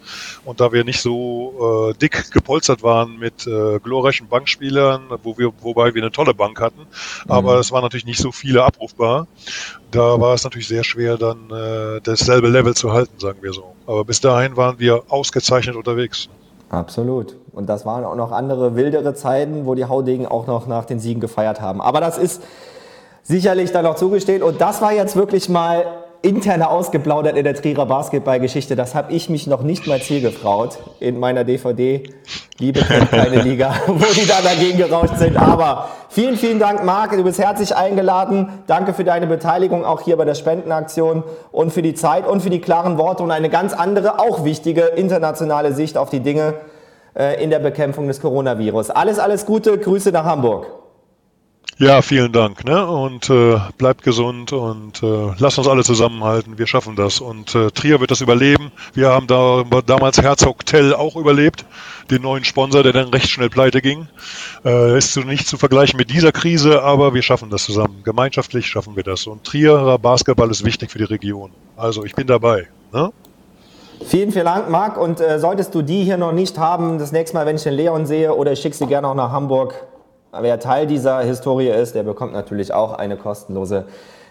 [0.45, 5.53] Und da wir nicht so äh, dick gepolstert waren mit äh, glorreichen Bankspielern, wo wir,
[5.61, 7.30] wobei wir eine tolle Bank hatten, mhm.
[7.30, 9.26] aber es waren natürlich nicht so viele abrufbar.
[9.91, 13.74] Da war es natürlich sehr schwer, dann äh, dasselbe Level zu halten, sagen wir so.
[13.86, 16.28] Aber bis dahin waren wir ausgezeichnet unterwegs.
[16.70, 17.36] Absolut.
[17.53, 21.01] Und das waren auch noch andere wildere Zeiten, wo die Haudegen auch noch nach den
[21.01, 21.80] Siegen gefeiert haben.
[21.80, 22.43] Aber das ist
[23.22, 24.43] sicherlich dann noch zugestehen.
[24.43, 25.86] Und das war jetzt wirklich mal
[26.23, 28.75] interne ausgeplaudert in der Trierer Basketballgeschichte.
[28.75, 32.03] Das habe ich mich noch nicht mal zielgetraut in meiner DVD.
[32.59, 35.37] Liebe kennt keine Liga, wo die da dagegen gerauscht sind.
[35.37, 37.12] Aber vielen, vielen Dank, Marc.
[37.12, 38.49] Du bist herzlich eingeladen.
[38.66, 42.51] Danke für deine Beteiligung auch hier bei der Spendenaktion und für die Zeit und für
[42.51, 46.55] die klaren Worte und eine ganz andere, auch wichtige internationale Sicht auf die Dinge
[47.14, 48.91] äh, in der Bekämpfung des Coronavirus.
[48.91, 49.79] Alles, alles Gute.
[49.79, 50.66] Grüße nach Hamburg.
[51.81, 52.64] Ja, vielen Dank.
[52.64, 52.85] Ne?
[52.85, 56.59] Und äh, bleibt gesund und äh, lasst uns alle zusammenhalten.
[56.59, 57.20] Wir schaffen das.
[57.20, 58.72] Und äh, Trier wird das überleben.
[58.95, 61.64] Wir haben da damals Herzog Tell auch überlebt,
[62.11, 64.09] den neuen Sponsor, der dann recht schnell pleite ging.
[64.64, 68.01] Äh, ist nicht zu vergleichen mit dieser Krise, aber wir schaffen das zusammen.
[68.03, 69.29] Gemeinschaftlich schaffen wir das.
[69.29, 71.53] Und Trierer Basketball ist wichtig für die Region.
[71.76, 72.66] Also ich bin dabei.
[72.93, 73.12] Ne?
[74.05, 74.97] Vielen, vielen Dank, Marc.
[74.97, 77.74] Und äh, solltest du die hier noch nicht haben, das nächste Mal, wenn ich den
[77.74, 79.87] Leon sehe, oder ich schicke sie gerne auch nach Hamburg,
[80.31, 83.87] Wer Teil dieser Historie ist, der bekommt natürlich auch eine kostenlose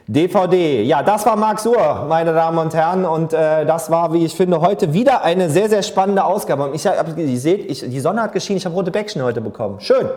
[0.05, 0.83] DVD.
[0.83, 3.03] Ja, das war Marc Suhr, meine Damen und Herren.
[3.03, 6.65] Und äh, das war, wie ich finde, heute wieder eine sehr, sehr spannende Ausgabe.
[6.65, 9.41] Und ich hab, ihr seht, ich, die Sonne hat geschienen, ich habe rote Bäckchen heute
[9.41, 9.79] bekommen.
[9.79, 10.07] Schön.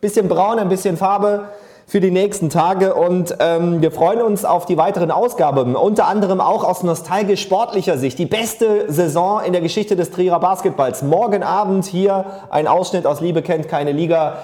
[0.00, 1.44] Bisschen braun, ein bisschen Farbe
[1.86, 2.94] für die nächsten Tage.
[2.94, 5.76] Und ähm, wir freuen uns auf die weiteren Ausgaben.
[5.76, 8.18] Unter anderem auch aus nostalgisch sportlicher Sicht.
[8.18, 11.02] Die beste Saison in der Geschichte des Trierer Basketballs.
[11.02, 14.38] Morgen Abend hier ein Ausschnitt aus Liebe kennt keine Liga.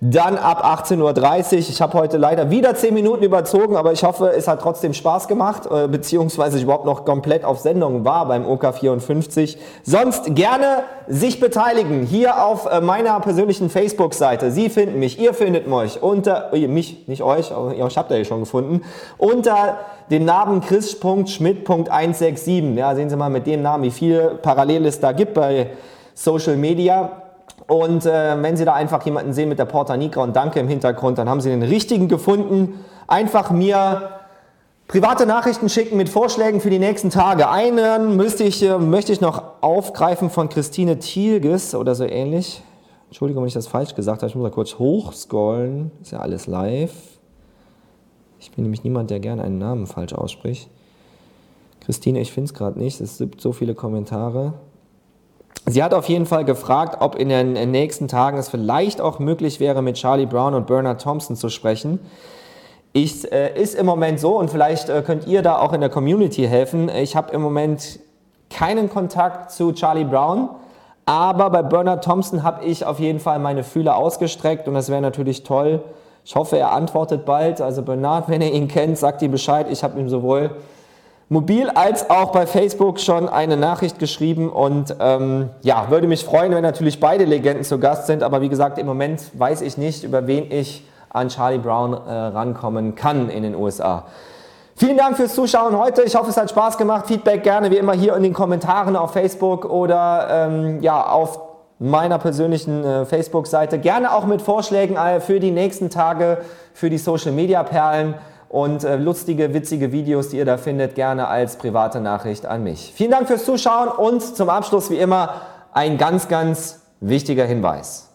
[0.00, 1.58] Dann ab 18.30 Uhr.
[1.58, 5.26] Ich habe heute leider wieder 10 Minuten überzogen, aber ich hoffe, es hat trotzdem Spaß
[5.26, 9.56] gemacht, äh, beziehungsweise ich überhaupt noch komplett auf Sendung war beim OK54.
[9.82, 14.52] Sonst gerne sich beteiligen hier auf äh, meiner persönlichen Facebook-Seite.
[14.52, 18.24] Sie finden mich, ihr findet mich unter, äh, mich, nicht euch, aber ich habt ihr
[18.24, 18.82] schon gefunden,
[19.16, 19.78] unter
[20.10, 22.76] den Namen chris.schmidt.167.
[22.76, 25.70] Ja, sehen Sie mal mit dem Namen, wie viel parallel es da gibt bei
[26.14, 27.24] Social Media.
[27.68, 30.68] Und äh, wenn Sie da einfach jemanden sehen mit der Porta Nigra und Danke im
[30.68, 32.82] Hintergrund, dann haben Sie den richtigen gefunden.
[33.06, 34.20] Einfach mir
[34.88, 37.50] private Nachrichten schicken mit Vorschlägen für die nächsten Tage.
[37.50, 42.62] Einen müsste ich, äh, möchte ich noch aufgreifen von Christine Thielges oder so ähnlich.
[43.08, 44.30] Entschuldigung, wenn ich das falsch gesagt habe.
[44.30, 45.90] Ich muss mal kurz hochscrollen.
[46.00, 46.94] Ist ja alles live.
[48.40, 50.70] Ich bin nämlich niemand, der gerne einen Namen falsch ausspricht.
[51.80, 52.98] Christine, ich finde es gerade nicht.
[53.02, 54.54] Es gibt so viele Kommentare.
[55.66, 59.60] Sie hat auf jeden Fall gefragt, ob in den nächsten Tagen es vielleicht auch möglich
[59.60, 61.98] wäre, mit Charlie Brown und Bernard Thompson zu sprechen.
[62.92, 65.90] Ich, äh, ist im Moment so und vielleicht äh, könnt ihr da auch in der
[65.90, 66.88] Community helfen.
[66.88, 68.00] Ich habe im Moment
[68.48, 70.48] keinen Kontakt zu Charlie Brown,
[71.04, 75.02] aber bei Bernard Thompson habe ich auf jeden Fall meine Fühler ausgestreckt und das wäre
[75.02, 75.82] natürlich toll.
[76.24, 77.60] Ich hoffe, er antwortet bald.
[77.60, 79.66] Also Bernard, wenn ihr ihn kennt, sagt ihm Bescheid.
[79.70, 80.50] Ich habe ihm sowohl
[81.28, 86.52] mobil als auch bei Facebook schon eine Nachricht geschrieben und ähm, ja, würde mich freuen,
[86.52, 90.04] wenn natürlich beide Legenden zu Gast sind, aber wie gesagt, im Moment weiß ich nicht,
[90.04, 94.04] über wen ich an Charlie Brown äh, rankommen kann in den USA.
[94.76, 96.02] Vielen Dank fürs Zuschauen heute.
[96.02, 97.06] Ich hoffe, es hat Spaß gemacht.
[97.08, 101.40] Feedback gerne wie immer hier in den Kommentaren auf Facebook oder ähm, ja, auf
[101.80, 103.78] meiner persönlichen äh, Facebook-Seite.
[103.78, 106.38] Gerne auch mit Vorschlägen äh, für die nächsten Tage,
[106.74, 108.14] für die Social-Media-Perlen
[108.48, 112.92] und äh, lustige, witzige Videos, die ihr da findet, gerne als private Nachricht an mich.
[112.94, 115.42] Vielen Dank fürs Zuschauen und zum Abschluss wie immer
[115.72, 118.08] ein ganz, ganz wichtiger Hinweis.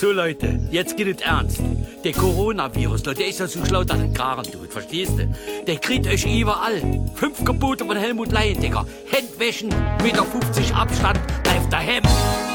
[0.00, 1.60] So Leute, jetzt geht es ernst.
[2.02, 5.28] Der Coronavirus, der ist ja so schlau, dass er Karen tut, verstehst du?
[5.66, 6.80] Der kriegt euch überall.
[7.14, 8.86] Fünf Gebote von Helmut Leyen, Digga.
[9.10, 9.68] Händwäschen,
[10.02, 12.02] Meter 50 Abstand, bleibt daheim,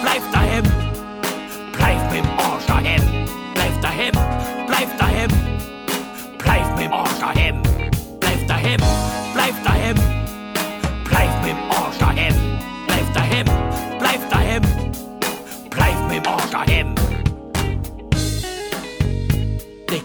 [0.01, 0.63] bleibt daheim.
[1.73, 3.01] Bleibt mit dem Arsch daheim,
[3.53, 4.11] bleibt daheim,
[4.65, 5.29] bleibt daheim.
[6.39, 7.61] Bleibt mit dem Arsch daheim,
[8.19, 8.81] bleibt daheim,
[9.35, 9.95] bleibt daheim.
[11.03, 12.35] Bleibt mit dem Arsch daheim,
[12.87, 13.45] bleibt daheim,
[13.99, 14.61] bleibt daheim.
[15.69, 16.94] Bleibt mit dem Arsch daheim.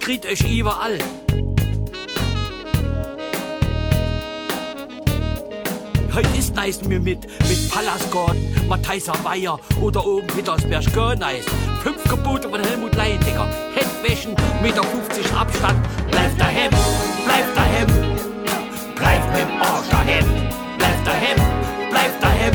[0.01, 0.98] Kriegt euch überall.
[6.12, 11.44] Heute ist nice mir mit, mit Pallasgarten, Matthijser Weiher oder oben Petersberg gar nice.
[11.82, 13.46] Fünf Gebote von Helmut Leyen, Digga.
[13.74, 15.78] Händwäschen, Meter 50 Abstand.
[16.11, 16.70] Bleib daheim,
[17.24, 17.86] bleib daheim.
[18.96, 20.24] Bleib mit Arsch daheim.
[20.78, 21.36] Bleib daheim,
[21.90, 22.55] bleib daheim.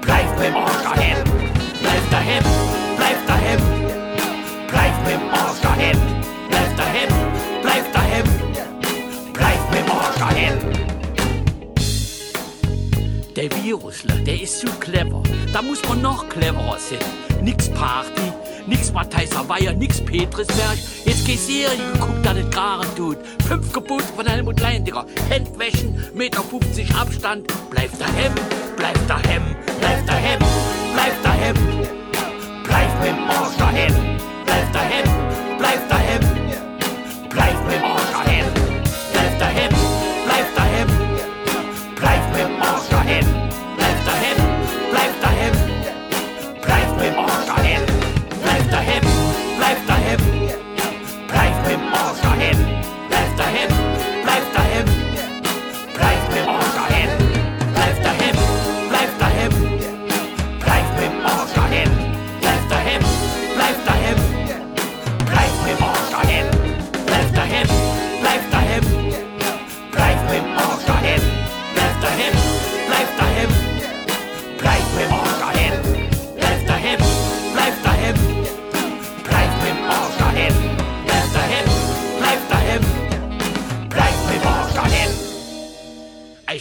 [0.00, 1.24] Bleib mit Arsch daheim.
[1.80, 2.44] Bleib daheim,
[2.96, 3.60] bleib daheim.
[4.68, 6.09] Bleib mit Arsch daheim.
[6.60, 7.08] Bleib daheim,
[7.62, 8.24] bleib daheim.
[9.32, 10.58] Bleib mit Arsch daheim.
[13.34, 15.22] Der Virusler, der ist so clever.
[15.54, 16.98] Da muss man noch cleverer sein.
[17.42, 18.30] Nix Party,
[18.66, 20.76] nix Matthijser Weiher, nix Petrisberg.
[21.06, 23.16] Jetzt geh Serie geguckt, dass das Garen tut.
[23.48, 25.06] Fünf Gebote von Helmut Leyen, Digga.
[26.12, 27.46] Meter 50 Abstand.
[27.70, 28.34] Bleib daheim,
[28.76, 29.42] bleib daheim,
[29.80, 30.38] bleib daheim,
[30.92, 31.54] bleib daheim.
[32.64, 33.94] Bleib mit dem Arsch daheim,
[34.44, 35.04] bleib daheim,
[35.58, 36.39] bleib daheim.
[37.30, 37.89] Bleib mit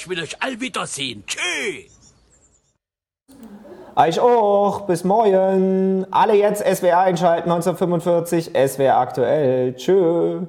[0.09, 1.23] will euch all wiedersehen.
[1.25, 2.15] Tschüss.
[3.95, 4.81] Euch auch.
[4.81, 6.05] Bis morgen.
[6.11, 7.51] Alle jetzt SWR einschalten.
[7.51, 9.75] 1945 SWR aktuell.
[9.75, 10.47] Tschö.